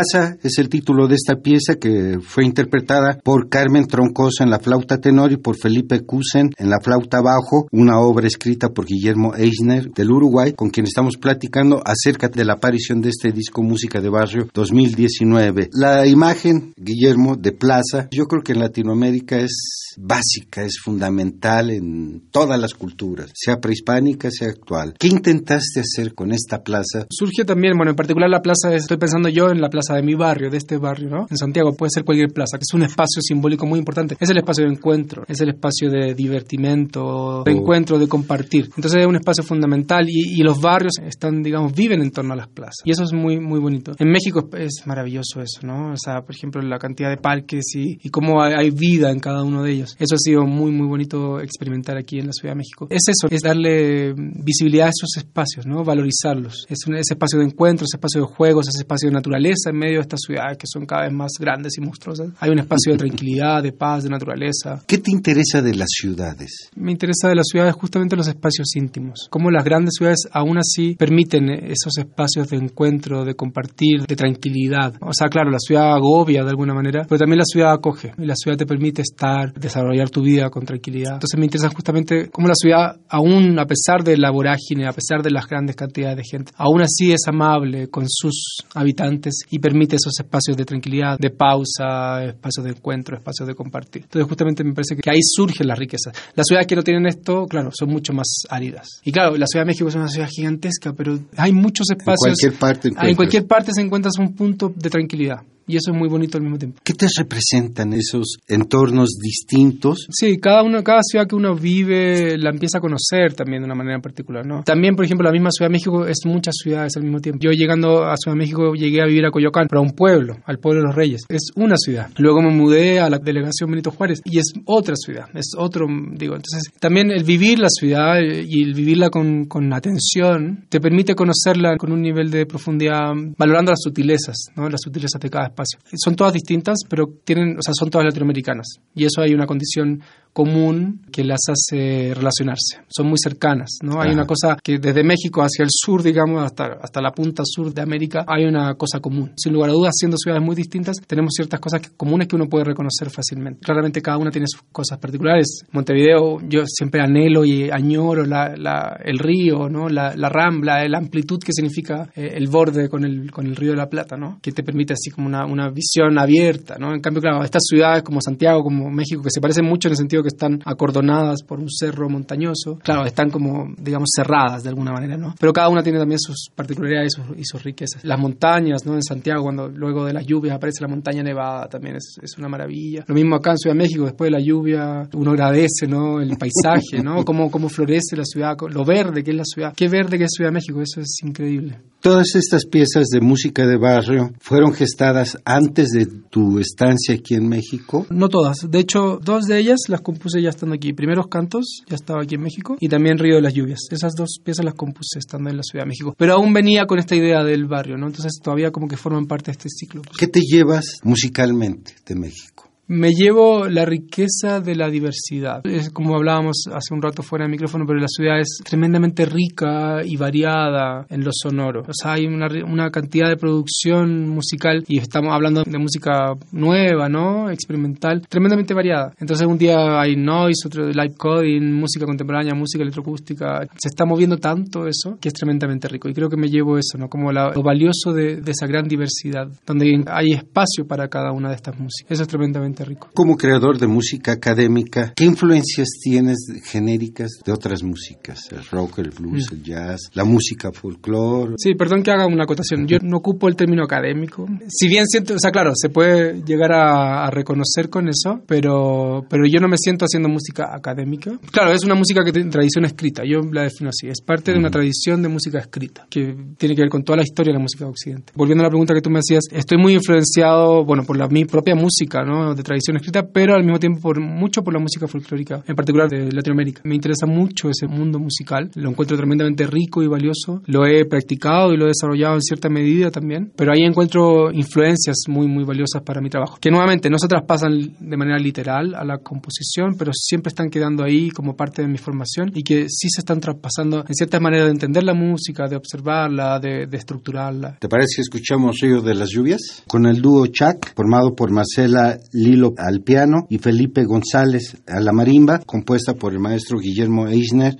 Plaza 0.00 0.38
es 0.42 0.58
el 0.58 0.70
título 0.70 1.08
de 1.08 1.14
esta 1.14 1.36
pieza 1.36 1.74
que 1.74 2.20
fue 2.22 2.46
interpretada 2.46 3.18
por 3.22 3.50
Carmen 3.50 3.86
Troncoso 3.86 4.42
en 4.42 4.48
la 4.48 4.58
flauta 4.58 4.98
tenor 4.98 5.30
y 5.30 5.36
por 5.36 5.58
Felipe 5.58 6.00
Cusen 6.06 6.52
en 6.56 6.70
la 6.70 6.78
flauta 6.82 7.20
bajo, 7.20 7.68
una 7.70 8.00
obra 8.00 8.26
escrita 8.26 8.70
por 8.70 8.86
Guillermo 8.86 9.34
Eisner 9.34 9.90
del 9.90 10.10
Uruguay, 10.10 10.54
con 10.54 10.70
quien 10.70 10.86
estamos 10.86 11.18
platicando 11.18 11.82
acerca 11.84 12.28
de 12.28 12.46
la 12.46 12.54
aparición 12.54 13.02
de 13.02 13.10
este 13.10 13.30
disco 13.30 13.62
Música 13.62 14.00
de 14.00 14.08
Barrio 14.08 14.48
2019. 14.54 15.68
La 15.74 16.06
imagen, 16.06 16.72
Guillermo, 16.78 17.36
de 17.36 17.52
Plaza, 17.52 18.08
yo 18.10 18.24
creo 18.24 18.42
que 18.42 18.52
en 18.52 18.60
Latinoamérica 18.60 19.36
es 19.36 19.90
básica, 19.98 20.62
es 20.62 20.78
fundamental 20.82 21.70
en 21.70 22.30
todas 22.30 22.58
las 22.58 22.72
culturas, 22.72 23.30
sea 23.34 23.60
prehispánica, 23.60 24.30
sea 24.30 24.48
actual. 24.48 24.94
¿Qué 24.98 25.08
intentaste 25.08 25.80
hacer 25.80 26.14
con 26.14 26.32
esta 26.32 26.62
plaza? 26.62 27.06
Surge 27.10 27.44
también, 27.44 27.76
bueno, 27.76 27.90
en 27.90 27.96
particular 27.96 28.30
la 28.30 28.40
plaza, 28.40 28.74
estoy 28.74 28.96
pensando 28.96 29.28
yo 29.28 29.50
en 29.50 29.60
la 29.60 29.68
plaza 29.68 29.89
de 29.94 30.02
mi 30.02 30.14
barrio, 30.14 30.50
de 30.50 30.56
este 30.56 30.76
barrio, 30.76 31.08
¿no? 31.08 31.26
En 31.30 31.36
Santiago 31.36 31.74
puede 31.74 31.90
ser 31.90 32.04
cualquier 32.04 32.32
plaza, 32.32 32.58
que 32.58 32.62
es 32.62 32.74
un 32.74 32.82
espacio 32.82 33.22
simbólico 33.22 33.66
muy 33.66 33.78
importante. 33.78 34.16
Es 34.18 34.30
el 34.30 34.38
espacio 34.38 34.64
de 34.64 34.72
encuentro, 34.72 35.24
es 35.28 35.40
el 35.40 35.50
espacio 35.50 35.90
de 35.90 36.14
divertimento, 36.14 37.42
de 37.44 37.52
encuentro, 37.52 37.98
de 37.98 38.08
compartir. 38.08 38.70
Entonces 38.76 39.00
es 39.00 39.06
un 39.06 39.16
espacio 39.16 39.44
fundamental 39.44 40.06
y, 40.08 40.40
los 40.40 40.58
barrios 40.58 40.94
están, 41.06 41.42
digamos, 41.42 41.74
viven 41.74 42.00
en 42.00 42.10
torno 42.10 42.32
a 42.32 42.36
las 42.36 42.48
plazas. 42.48 42.76
Y 42.84 42.90
eso 42.90 43.04
es 43.04 43.12
muy, 43.12 43.38
muy 43.38 43.60
bonito. 43.60 43.92
En 43.98 44.10
México 44.10 44.48
es 44.56 44.82
maravilloso 44.86 45.42
eso, 45.42 45.66
¿no? 45.66 45.92
O 45.92 45.96
sea, 45.96 46.22
por 46.22 46.34
ejemplo, 46.34 46.62
la 46.62 46.78
cantidad 46.78 47.10
de 47.10 47.18
parques 47.18 47.64
y, 47.74 47.98
y 48.02 48.08
cómo 48.08 48.42
hay, 48.42 48.70
vida 48.70 49.10
en 49.10 49.20
cada 49.20 49.42
uno 49.42 49.62
de 49.62 49.72
ellos. 49.72 49.96
Eso 49.98 50.14
ha 50.14 50.18
sido 50.18 50.46
muy, 50.46 50.70
muy 50.70 50.86
bonito 50.86 51.40
experimentar 51.40 51.96
aquí 51.96 52.18
en 52.18 52.26
la 52.26 52.32
Ciudad 52.32 52.54
de 52.54 52.58
México. 52.58 52.86
Es 52.90 53.02
eso, 53.08 53.28
es 53.30 53.42
darle 53.42 54.14
visibilidad 54.16 54.86
a 54.86 54.90
esos 54.90 55.16
espacios, 55.16 55.66
¿no? 55.66 55.84
Valorizarlos. 55.84 56.66
Es 56.68 56.86
un, 56.86 56.94
ese 56.94 57.14
espacio 57.14 57.38
de 57.38 57.46
encuentro, 57.46 57.84
ese 57.84 57.96
espacio 57.96 58.22
de 58.22 58.26
juegos, 58.26 58.68
ese 58.68 58.82
espacio 58.82 59.08
de 59.08 59.14
naturaleza 59.14 59.69
en 59.70 59.78
medio 59.78 59.96
de 59.96 60.02
estas 60.02 60.20
ciudades 60.20 60.58
que 60.58 60.66
son 60.66 60.86
cada 60.86 61.02
vez 61.02 61.12
más 61.12 61.32
grandes 61.38 61.76
y 61.78 61.80
monstruosas. 61.80 62.30
Hay 62.38 62.50
un 62.50 62.58
espacio 62.58 62.92
de 62.92 62.98
tranquilidad, 62.98 63.62
de 63.62 63.72
paz, 63.72 64.04
de 64.04 64.10
naturaleza. 64.10 64.82
¿Qué 64.86 64.98
te 64.98 65.10
interesa 65.10 65.62
de 65.62 65.74
las 65.74 65.88
ciudades? 65.90 66.70
Me 66.76 66.92
interesa 66.92 67.28
de 67.28 67.34
las 67.34 67.46
ciudades 67.50 67.74
justamente 67.74 68.16
los 68.16 68.28
espacios 68.28 68.74
íntimos. 68.76 69.28
Cómo 69.30 69.50
las 69.50 69.64
grandes 69.64 69.94
ciudades 69.96 70.28
aún 70.32 70.58
así 70.58 70.94
permiten 70.96 71.50
esos 71.50 71.96
espacios 71.98 72.48
de 72.48 72.56
encuentro, 72.56 73.24
de 73.24 73.34
compartir, 73.34 74.06
de 74.06 74.16
tranquilidad. 74.16 74.94
O 75.00 75.12
sea, 75.12 75.28
claro, 75.28 75.50
la 75.50 75.58
ciudad 75.58 75.94
agobia 75.94 76.42
de 76.42 76.50
alguna 76.50 76.74
manera, 76.74 77.04
pero 77.08 77.18
también 77.18 77.38
la 77.38 77.44
ciudad 77.44 77.72
acoge 77.72 78.12
y 78.18 78.26
la 78.26 78.34
ciudad 78.34 78.56
te 78.56 78.66
permite 78.66 79.02
estar, 79.02 79.52
desarrollar 79.54 80.10
tu 80.10 80.22
vida 80.22 80.50
con 80.50 80.64
tranquilidad. 80.64 81.14
Entonces 81.14 81.38
me 81.38 81.46
interesa 81.46 81.70
justamente 81.70 82.28
cómo 82.30 82.48
la 82.48 82.54
ciudad, 82.54 82.96
aún 83.08 83.58
a 83.58 83.66
pesar 83.66 84.02
de 84.04 84.16
la 84.16 84.30
vorágine, 84.30 84.86
a 84.86 84.92
pesar 84.92 85.22
de 85.22 85.30
las 85.30 85.46
grandes 85.46 85.76
cantidades 85.76 86.16
de 86.16 86.24
gente, 86.24 86.52
aún 86.56 86.82
así 86.82 87.12
es 87.12 87.22
amable 87.26 87.88
con 87.88 88.06
sus 88.08 88.58
habitantes 88.74 89.44
y 89.50 89.59
permite 89.60 89.96
esos 89.96 90.12
espacios 90.18 90.56
de 90.56 90.64
tranquilidad, 90.64 91.18
de 91.18 91.30
pausa, 91.30 92.24
espacios 92.24 92.64
de 92.64 92.70
encuentro, 92.70 93.16
espacios 93.16 93.46
de 93.46 93.54
compartir. 93.54 94.02
Entonces 94.02 94.28
justamente 94.28 94.64
me 94.64 94.72
parece 94.72 94.96
que 94.96 95.10
ahí 95.10 95.20
surgen 95.22 95.68
las 95.68 95.78
riquezas. 95.78 96.14
Las 96.34 96.46
ciudades 96.46 96.66
que 96.66 96.76
no 96.76 96.82
tienen 96.82 97.06
esto, 97.06 97.46
claro, 97.46 97.70
son 97.72 97.90
mucho 97.90 98.12
más 98.12 98.26
áridas. 98.48 99.00
Y 99.04 99.12
claro, 99.12 99.36
la 99.36 99.46
Ciudad 99.46 99.64
de 99.64 99.68
México 99.68 99.88
es 99.88 99.94
una 99.94 100.08
ciudad 100.08 100.28
gigantesca, 100.28 100.92
pero 100.92 101.18
hay 101.36 101.52
muchos 101.52 101.88
espacios. 101.90 102.42
En 102.42 102.56
cualquier 102.56 102.58
parte. 102.58 102.90
En 103.08 103.16
cualquier 103.16 103.46
parte 103.46 103.72
se 103.72 103.80
encuentra 103.80 104.10
un 104.18 104.34
punto 104.34 104.72
de 104.74 104.90
tranquilidad 104.90 105.42
y 105.66 105.76
eso 105.76 105.92
es 105.92 105.96
muy 105.96 106.08
bonito 106.08 106.38
al 106.38 106.42
mismo 106.42 106.58
tiempo. 106.58 106.80
¿Qué 106.84 106.94
te 106.94 107.06
representan 107.16 107.92
esos 107.92 108.38
entornos 108.48 109.10
distintos? 109.22 110.06
Sí, 110.10 110.38
cada 110.38 110.62
uno, 110.62 110.82
cada 110.82 111.02
ciudad 111.02 111.26
que 111.26 111.36
uno 111.36 111.54
vive 111.54 112.36
la 112.38 112.50
empieza 112.50 112.78
a 112.78 112.80
conocer 112.80 113.34
también 113.34 113.62
de 113.62 113.66
una 113.66 113.74
manera 113.74 114.00
particular, 114.00 114.46
¿no? 114.46 114.62
También, 114.64 114.96
por 114.96 115.04
ejemplo, 115.04 115.24
la 115.24 115.32
misma 115.32 115.50
Ciudad 115.50 115.68
de 115.68 115.72
México 115.72 116.06
es 116.06 116.18
muchas 116.24 116.54
ciudades 116.62 116.96
al 116.96 117.02
mismo 117.02 117.20
tiempo. 117.20 117.40
Yo 117.42 117.50
llegando 117.50 118.04
a 118.04 118.16
Ciudad 118.16 118.34
de 118.34 118.38
México 118.38 118.74
llegué 118.74 119.02
a 119.02 119.06
vivir 119.06 119.26
a 119.26 119.30
Coyoacán, 119.30 119.66
pero 119.68 119.80
a 119.80 119.84
un 119.84 119.92
pueblo, 119.92 120.36
al 120.44 120.58
pueblo 120.58 120.80
de 120.80 120.86
los 120.88 120.96
Reyes. 120.96 121.22
Es 121.28 121.50
una 121.54 121.76
ciudad. 121.76 122.10
Luego 122.18 122.42
me 122.42 122.50
mudé 122.50 123.00
a 123.00 123.10
la 123.10 123.18
delegación 123.18 123.70
Benito 123.70 123.90
Juárez 123.90 124.20
y 124.24 124.38
es 124.38 124.52
otra 124.64 124.94
ciudad, 124.96 125.26
es 125.34 125.52
otro, 125.56 125.86
digo, 126.12 126.34
entonces 126.34 126.72
también 126.80 127.10
el 127.10 127.24
vivir 127.24 127.58
la 127.58 127.68
ciudad 127.68 128.20
y 128.20 128.62
el 128.62 128.74
vivirla 128.74 129.10
con, 129.10 129.44
con 129.44 129.72
atención 129.72 130.66
te 130.68 130.80
permite 130.80 131.14
conocerla 131.14 131.76
con 131.76 131.92
un 131.92 132.02
nivel 132.02 132.30
de 132.30 132.46
profundidad, 132.46 133.12
valorando 133.36 133.72
las 133.72 133.80
sutilezas, 133.82 134.36
¿no? 134.56 134.68
Las 134.68 134.80
sutilezas 134.82 135.20
de 135.20 135.30
cada 135.30 135.46
espacio. 135.46 135.59
Son 135.94 136.16
todas 136.16 136.32
distintas, 136.32 136.78
pero 136.88 137.06
tienen, 137.24 137.58
o 137.58 137.62
sea, 137.62 137.74
son 137.78 137.90
todas 137.90 138.04
latinoamericanas. 138.04 138.66
Y 138.94 139.04
eso 139.04 139.20
hay 139.20 139.34
una 139.34 139.46
condición 139.46 140.02
común 140.32 141.00
que 141.12 141.24
las 141.24 141.40
hace 141.48 142.14
relacionarse. 142.14 142.78
Son 142.88 143.06
muy 143.06 143.18
cercanas, 143.22 143.78
¿no? 143.82 144.00
Hay 144.00 144.12
una 144.12 144.26
cosa 144.26 144.56
que 144.62 144.78
desde 144.78 145.02
México 145.02 145.42
hacia 145.42 145.62
el 145.62 145.70
sur, 145.70 146.02
digamos, 146.02 146.44
hasta, 146.44 146.78
hasta 146.80 147.00
la 147.00 147.10
punta 147.12 147.42
sur 147.44 147.72
de 147.72 147.82
América, 147.82 148.24
hay 148.26 148.44
una 148.44 148.74
cosa 148.74 149.00
común. 149.00 149.32
Sin 149.36 149.52
lugar 149.52 149.70
a 149.70 149.72
dudas, 149.72 149.94
siendo 149.96 150.16
ciudades 150.16 150.44
muy 150.44 150.54
distintas, 150.54 150.96
tenemos 151.06 151.32
ciertas 151.34 151.60
cosas 151.60 151.82
comunes 151.96 152.28
que 152.28 152.36
uno 152.36 152.48
puede 152.48 152.64
reconocer 152.64 153.10
fácilmente. 153.10 153.60
Claramente 153.60 154.00
cada 154.00 154.18
una 154.18 154.30
tiene 154.30 154.46
sus 154.48 154.62
cosas 154.70 154.98
particulares. 154.98 155.62
Montevideo, 155.72 156.40
yo 156.48 156.62
siempre 156.66 157.00
anhelo 157.00 157.44
y 157.44 157.70
añoro 157.70 158.24
la, 158.24 158.54
la, 158.56 158.98
el 159.04 159.18
río, 159.18 159.68
¿no? 159.68 159.88
La, 159.88 160.14
la, 160.16 160.28
rambla, 160.28 160.86
la 160.88 160.98
amplitud 160.98 161.38
que 161.38 161.52
significa 161.52 162.08
eh, 162.14 162.32
el 162.34 162.48
borde 162.48 162.88
con 162.88 163.04
el, 163.04 163.30
con 163.30 163.46
el 163.46 163.56
río 163.56 163.72
de 163.72 163.76
la 163.76 163.88
Plata, 163.88 164.16
¿no? 164.16 164.38
Que 164.40 164.52
te 164.52 164.62
permite 164.62 164.92
así 164.92 165.10
como 165.10 165.26
una, 165.26 165.44
una 165.44 165.70
visión 165.70 166.18
abierta, 166.18 166.76
¿no? 166.78 166.94
En 166.94 167.00
cambio, 167.00 167.20
claro, 167.20 167.42
estas 167.42 167.62
ciudades 167.66 168.02
como 168.02 168.20
Santiago, 168.20 168.62
como 168.62 168.90
México, 168.90 169.22
que 169.22 169.30
se 169.30 169.40
parecen 169.40 169.64
mucho 169.64 169.88
en 169.88 169.92
el 169.92 169.96
sentido 169.96 170.19
que 170.22 170.28
están 170.28 170.60
acordonadas 170.64 171.42
por 171.42 171.60
un 171.60 171.70
cerro 171.70 172.08
montañoso. 172.08 172.78
Claro, 172.82 173.04
están 173.04 173.30
como, 173.30 173.74
digamos, 173.78 174.10
cerradas 174.14 174.62
de 174.62 174.68
alguna 174.68 174.92
manera, 174.92 175.16
¿no? 175.16 175.34
Pero 175.38 175.52
cada 175.52 175.68
una 175.68 175.82
tiene 175.82 175.98
también 175.98 176.18
sus 176.20 176.50
particularidades 176.54 177.12
y 177.36 177.44
sus, 177.44 177.62
riquezas. 177.62 178.04
Las 178.04 178.18
montañas, 178.18 178.86
¿no? 178.86 178.94
En 178.94 179.02
Santiago, 179.02 179.42
cuando 179.42 179.68
luego 179.68 180.04
de 180.04 180.12
las 180.12 180.26
lluvias 180.26 180.56
aparece 180.56 180.82
la 180.82 180.88
montaña 180.88 181.22
nevada, 181.22 181.68
también 181.68 181.96
es, 181.96 182.16
es 182.22 182.38
una 182.38 182.48
maravilla. 182.48 183.04
Lo 183.06 183.14
mismo 183.14 183.36
acá 183.36 183.52
en 183.52 183.58
Ciudad 183.58 183.74
de 183.74 183.82
México, 183.82 184.04
después 184.04 184.28
de 184.28 184.38
la 184.38 184.44
lluvia, 184.44 185.08
uno 185.14 185.30
agradece, 185.32 185.86
¿no? 185.86 186.20
El 186.20 186.36
paisaje, 186.36 187.02
¿no? 187.02 187.24
Cómo, 187.30 187.50
cómo 187.50 187.68
florece 187.68 188.16
la 188.16 188.24
ciudad, 188.24 188.56
lo 188.70 188.84
verde 188.84 189.22
que 189.22 189.30
es 189.30 189.36
la 189.36 189.44
ciudad. 189.44 189.72
Qué 189.76 189.88
verde 189.88 190.18
que 190.18 190.24
es 190.24 190.30
Ciudad 190.34 190.50
de 190.50 190.54
México, 190.54 190.80
eso 190.80 191.00
es 191.00 191.18
increíble. 191.22 191.78
Todas 192.00 192.34
estas 192.34 192.64
piezas 192.64 193.08
de 193.08 193.20
música 193.20 193.66
de 193.66 193.76
barrio 193.76 194.32
fueron 194.40 194.72
gestadas 194.72 195.36
antes 195.44 195.90
de 195.90 196.06
tu 196.06 196.58
estancia 196.58 197.14
aquí 197.14 197.34
en 197.34 197.46
México. 197.46 198.06
No 198.08 198.28
todas, 198.30 198.70
de 198.70 198.78
hecho, 198.78 199.18
dos 199.22 199.44
de 199.44 199.58
ellas 199.58 199.80
las 199.88 200.00
compuse 200.10 200.42
ya 200.42 200.50
estando 200.50 200.74
aquí. 200.74 200.92
Primeros 200.92 201.28
cantos 201.28 201.82
ya 201.88 201.94
estaba 201.94 202.22
aquí 202.22 202.34
en 202.34 202.42
México 202.42 202.76
y 202.80 202.88
también 202.88 203.18
Río 203.18 203.36
de 203.36 203.42
las 203.42 203.54
Lluvias. 203.54 203.80
Esas 203.90 204.14
dos 204.14 204.38
piezas 204.42 204.64
las 204.64 204.74
compuse 204.74 205.18
estando 205.18 205.50
en 205.50 205.56
la 205.56 205.62
Ciudad 205.62 205.84
de 205.84 205.88
México. 205.88 206.14
Pero 206.16 206.34
aún 206.34 206.52
venía 206.52 206.86
con 206.86 206.98
esta 206.98 207.14
idea 207.14 207.44
del 207.44 207.66
barrio, 207.66 207.96
¿no? 207.96 208.06
Entonces 208.06 208.32
todavía 208.42 208.70
como 208.70 208.88
que 208.88 208.96
forman 208.96 209.26
parte 209.26 209.46
de 209.46 209.52
este 209.52 209.68
ciclo. 209.68 210.02
¿Qué 210.18 210.26
te 210.26 210.40
llevas 210.40 210.98
musicalmente 211.02 211.94
de 212.06 212.14
México? 212.16 212.69
Me 212.92 213.12
llevo 213.12 213.68
la 213.68 213.84
riqueza 213.84 214.58
de 214.58 214.74
la 214.74 214.90
diversidad. 214.90 215.64
Es 215.64 215.90
como 215.90 216.16
hablábamos 216.16 216.64
hace 216.72 216.92
un 216.92 217.00
rato 217.00 217.22
fuera 217.22 217.44
del 217.44 217.52
micrófono, 217.52 217.84
pero 217.86 218.00
la 218.00 218.08
ciudad 218.08 218.40
es 218.40 218.58
tremendamente 218.64 219.26
rica 219.26 220.00
y 220.04 220.16
variada 220.16 221.06
en 221.08 221.22
lo 221.22 221.30
sonoro. 221.32 221.82
O 221.82 221.92
sea, 221.92 222.14
hay 222.14 222.26
una, 222.26 222.48
una 222.66 222.90
cantidad 222.90 223.28
de 223.28 223.36
producción 223.36 224.28
musical 224.28 224.82
y 224.88 224.98
estamos 224.98 225.32
hablando 225.32 225.62
de 225.62 225.78
música 225.78 226.34
nueva, 226.50 227.08
¿no? 227.08 227.48
Experimental, 227.48 228.22
tremendamente 228.28 228.74
variada. 228.74 229.14
Entonces 229.20 229.46
un 229.46 229.56
día 229.56 230.00
hay 230.00 230.16
noise, 230.16 230.66
otro 230.66 230.88
live 230.88 231.14
coding, 231.16 231.72
música 231.72 232.04
contemporánea, 232.06 232.54
música 232.56 232.82
electroacústica. 232.82 233.68
Se 233.78 233.86
está 233.86 234.04
moviendo 234.04 234.38
tanto 234.38 234.88
eso 234.88 235.16
que 235.20 235.28
es 235.28 235.34
tremendamente 235.34 235.86
rico. 235.86 236.08
Y 236.08 236.12
creo 236.12 236.28
que 236.28 236.36
me 236.36 236.48
llevo 236.48 236.76
eso, 236.76 236.98
¿no? 236.98 237.08
Como 237.08 237.30
lo 237.30 237.62
valioso 237.62 238.12
de, 238.12 238.40
de 238.40 238.50
esa 238.50 238.66
gran 238.66 238.88
diversidad, 238.88 239.46
donde 239.64 240.02
hay 240.08 240.32
espacio 240.32 240.88
para 240.88 241.06
cada 241.06 241.30
una 241.30 241.50
de 241.50 241.54
estas 241.54 241.78
músicas. 241.78 242.10
Eso 242.10 242.22
es 242.22 242.28
tremendamente 242.28 242.79
rico. 242.84 243.10
Como 243.14 243.36
creador 243.36 243.78
de 243.78 243.86
música 243.86 244.32
académica, 244.32 245.12
¿qué 245.16 245.24
influencias 245.24 245.88
tienes 246.02 246.38
genéricas 246.64 247.30
de 247.44 247.52
otras 247.52 247.82
músicas? 247.82 248.50
El 248.50 248.64
rock, 248.66 248.98
el 248.98 249.10
blues, 249.10 249.48
el 249.52 249.62
jazz, 249.62 250.10
la 250.14 250.24
música 250.24 250.70
folclore. 250.72 251.54
Sí, 251.58 251.74
perdón 251.74 252.02
que 252.02 252.10
haga 252.10 252.26
una 252.26 252.44
acotación. 252.44 252.86
Yo 252.86 252.98
no 253.02 253.18
ocupo 253.18 253.48
el 253.48 253.56
término 253.56 253.84
académico. 253.84 254.46
Si 254.68 254.88
bien 254.88 255.06
siento, 255.06 255.34
o 255.34 255.38
sea, 255.38 255.50
claro, 255.50 255.72
se 255.74 255.88
puede 255.88 256.42
llegar 256.42 256.72
a, 256.72 257.26
a 257.26 257.30
reconocer 257.30 257.88
con 257.88 258.08
eso, 258.08 258.40
pero, 258.46 259.24
pero 259.28 259.44
yo 259.46 259.60
no 259.60 259.68
me 259.68 259.76
siento 259.78 260.04
haciendo 260.04 260.28
música 260.28 260.74
académica. 260.74 261.38
Claro, 261.52 261.72
es 261.72 261.84
una 261.84 261.94
música 261.94 262.24
que 262.24 262.32
tiene 262.32 262.50
tradición 262.50 262.84
escrita, 262.84 263.22
yo 263.24 263.40
la 263.52 263.62
defino 263.62 263.90
así. 263.90 264.08
Es 264.08 264.20
parte 264.20 264.52
de 264.52 264.58
una 264.58 264.70
tradición 264.70 265.22
de 265.22 265.28
música 265.28 265.58
escrita, 265.58 266.06
que 266.08 266.34
tiene 266.56 266.74
que 266.74 266.82
ver 266.82 266.90
con 266.90 267.02
toda 267.02 267.18
la 267.18 267.22
historia 267.22 267.52
de 267.52 267.58
la 267.58 267.62
música 267.62 267.84
de 267.84 267.90
Occidente. 267.90 268.32
Volviendo 268.34 268.62
a 268.62 268.66
la 268.66 268.70
pregunta 268.70 268.94
que 268.94 269.00
tú 269.00 269.10
me 269.10 269.18
hacías, 269.18 269.44
estoy 269.50 269.78
muy 269.78 269.94
influenciado, 269.94 270.84
bueno, 270.84 271.04
por 271.04 271.16
la, 271.16 271.28
mi 271.28 271.44
propia 271.44 271.74
música, 271.74 272.24
¿no? 272.24 272.54
De 272.54 272.62
tradición 272.70 272.98
escrita, 272.98 273.26
pero 273.26 273.54
al 273.56 273.64
mismo 273.64 273.80
tiempo 273.80 274.00
por 274.00 274.20
mucho 274.20 274.62
por 274.62 274.72
la 274.72 274.78
música 274.78 275.08
folclórica, 275.08 275.64
en 275.66 275.74
particular 275.74 276.08
de 276.08 276.30
Latinoamérica. 276.30 276.82
Me 276.84 276.94
interesa 276.94 277.26
mucho 277.26 277.68
ese 277.68 277.88
mundo 277.88 278.20
musical, 278.20 278.70
lo 278.76 278.90
encuentro 278.90 279.16
tremendamente 279.16 279.66
rico 279.66 280.04
y 280.04 280.06
valioso, 280.06 280.62
lo 280.66 280.86
he 280.86 281.04
practicado 281.04 281.72
y 281.72 281.76
lo 281.76 281.86
he 281.86 281.88
desarrollado 281.88 282.34
en 282.34 282.42
cierta 282.42 282.68
medida 282.68 283.10
también, 283.10 283.50
pero 283.56 283.72
ahí 283.72 283.80
encuentro 283.82 284.52
influencias 284.52 285.16
muy, 285.28 285.48
muy 285.48 285.64
valiosas 285.64 286.02
para 286.02 286.20
mi 286.20 286.30
trabajo, 286.30 286.58
que 286.60 286.70
nuevamente 286.70 287.10
no 287.10 287.18
se 287.18 287.26
traspasan 287.26 287.96
de 287.98 288.16
manera 288.16 288.38
literal 288.38 288.94
a 288.94 289.04
la 289.04 289.18
composición, 289.18 289.96
pero 289.98 290.12
siempre 290.14 290.50
están 290.50 290.70
quedando 290.70 291.02
ahí 291.02 291.30
como 291.30 291.56
parte 291.56 291.82
de 291.82 291.88
mi 291.88 291.98
formación 291.98 292.52
y 292.54 292.62
que 292.62 292.86
sí 292.88 293.08
se 293.10 293.22
están 293.22 293.40
traspasando 293.40 294.04
en 294.06 294.14
cierta 294.14 294.38
manera 294.38 294.64
de 294.66 294.70
entender 294.70 295.02
la 295.02 295.14
música, 295.14 295.66
de 295.66 295.74
observarla, 295.74 296.60
de, 296.60 296.86
de 296.86 296.96
estructurarla. 296.96 297.78
¿Te 297.80 297.88
parece 297.88 298.16
que 298.16 298.22
escuchamos 298.22 298.78
Río 298.80 299.00
de 299.00 299.16
las 299.16 299.30
Lluvias? 299.30 299.82
Con 299.88 300.06
el 300.06 300.22
dúo 300.22 300.46
Chac, 300.46 300.94
formado 300.94 301.34
por 301.34 301.50
Marcela 301.50 302.16
Lilo 302.32 302.59
al 302.76 303.02
piano 303.02 303.46
y 303.48 303.58
Felipe 303.58 304.04
González 304.04 304.82
a 304.86 305.00
la 305.00 305.12
marimba, 305.12 305.60
compuesta 305.60 306.14
por 306.14 306.32
el 306.32 306.40
maestro 306.40 306.78
Guillermo 306.78 307.26
Eisner 307.28 307.76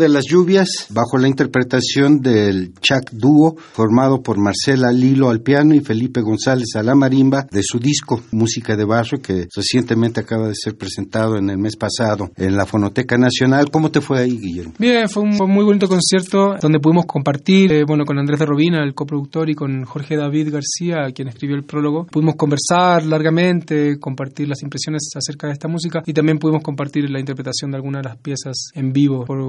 de 0.00 0.08
las 0.08 0.24
Lluvias, 0.26 0.86
bajo 0.88 1.18
la 1.18 1.28
interpretación 1.28 2.20
del 2.20 2.72
Chac 2.80 3.10
Dúo, 3.12 3.54
formado 3.72 4.22
por 4.22 4.38
Marcela 4.38 4.90
Lilo 4.90 5.28
al 5.28 5.42
piano 5.42 5.74
y 5.74 5.80
Felipe 5.80 6.22
González 6.22 6.74
a 6.74 6.82
la 6.82 6.94
marimba, 6.94 7.46
de 7.50 7.62
su 7.62 7.78
disco 7.78 8.22
Música 8.32 8.76
de 8.76 8.84
Barrio, 8.84 9.20
que 9.20 9.46
recientemente 9.54 10.20
acaba 10.20 10.48
de 10.48 10.54
ser 10.54 10.76
presentado 10.76 11.36
en 11.36 11.50
el 11.50 11.58
mes 11.58 11.76
pasado 11.76 12.30
en 12.36 12.56
la 12.56 12.64
Fonoteca 12.64 13.18
Nacional. 13.18 13.70
¿Cómo 13.70 13.90
te 13.90 14.00
fue 14.00 14.20
ahí, 14.20 14.38
Guillermo? 14.38 14.72
Bien, 14.78 15.08
fue 15.08 15.22
un 15.22 15.36
muy 15.48 15.64
bonito 15.64 15.86
concierto 15.86 16.54
donde 16.60 16.80
pudimos 16.80 17.04
compartir, 17.04 17.72
eh, 17.72 17.84
bueno, 17.86 18.04
con 18.06 18.18
Andrés 18.18 18.40
de 18.40 18.46
Robina, 18.46 18.82
el 18.82 18.94
coproductor, 18.94 19.50
y 19.50 19.54
con 19.54 19.84
Jorge 19.84 20.16
David 20.16 20.50
García, 20.50 21.12
quien 21.14 21.28
escribió 21.28 21.56
el 21.56 21.64
prólogo. 21.64 22.06
Pudimos 22.06 22.36
conversar 22.36 23.04
largamente, 23.04 23.98
compartir 23.98 24.48
las 24.48 24.62
impresiones 24.62 25.10
acerca 25.14 25.46
de 25.46 25.52
esta 25.52 25.68
música 25.68 26.02
y 26.06 26.14
también 26.14 26.38
pudimos 26.38 26.62
compartir 26.62 27.10
la 27.10 27.20
interpretación 27.20 27.70
de 27.70 27.76
algunas 27.76 28.02
de 28.02 28.08
las 28.08 28.18
piezas 28.18 28.70
en 28.74 28.92
vivo 28.92 29.26
por 29.26 29.40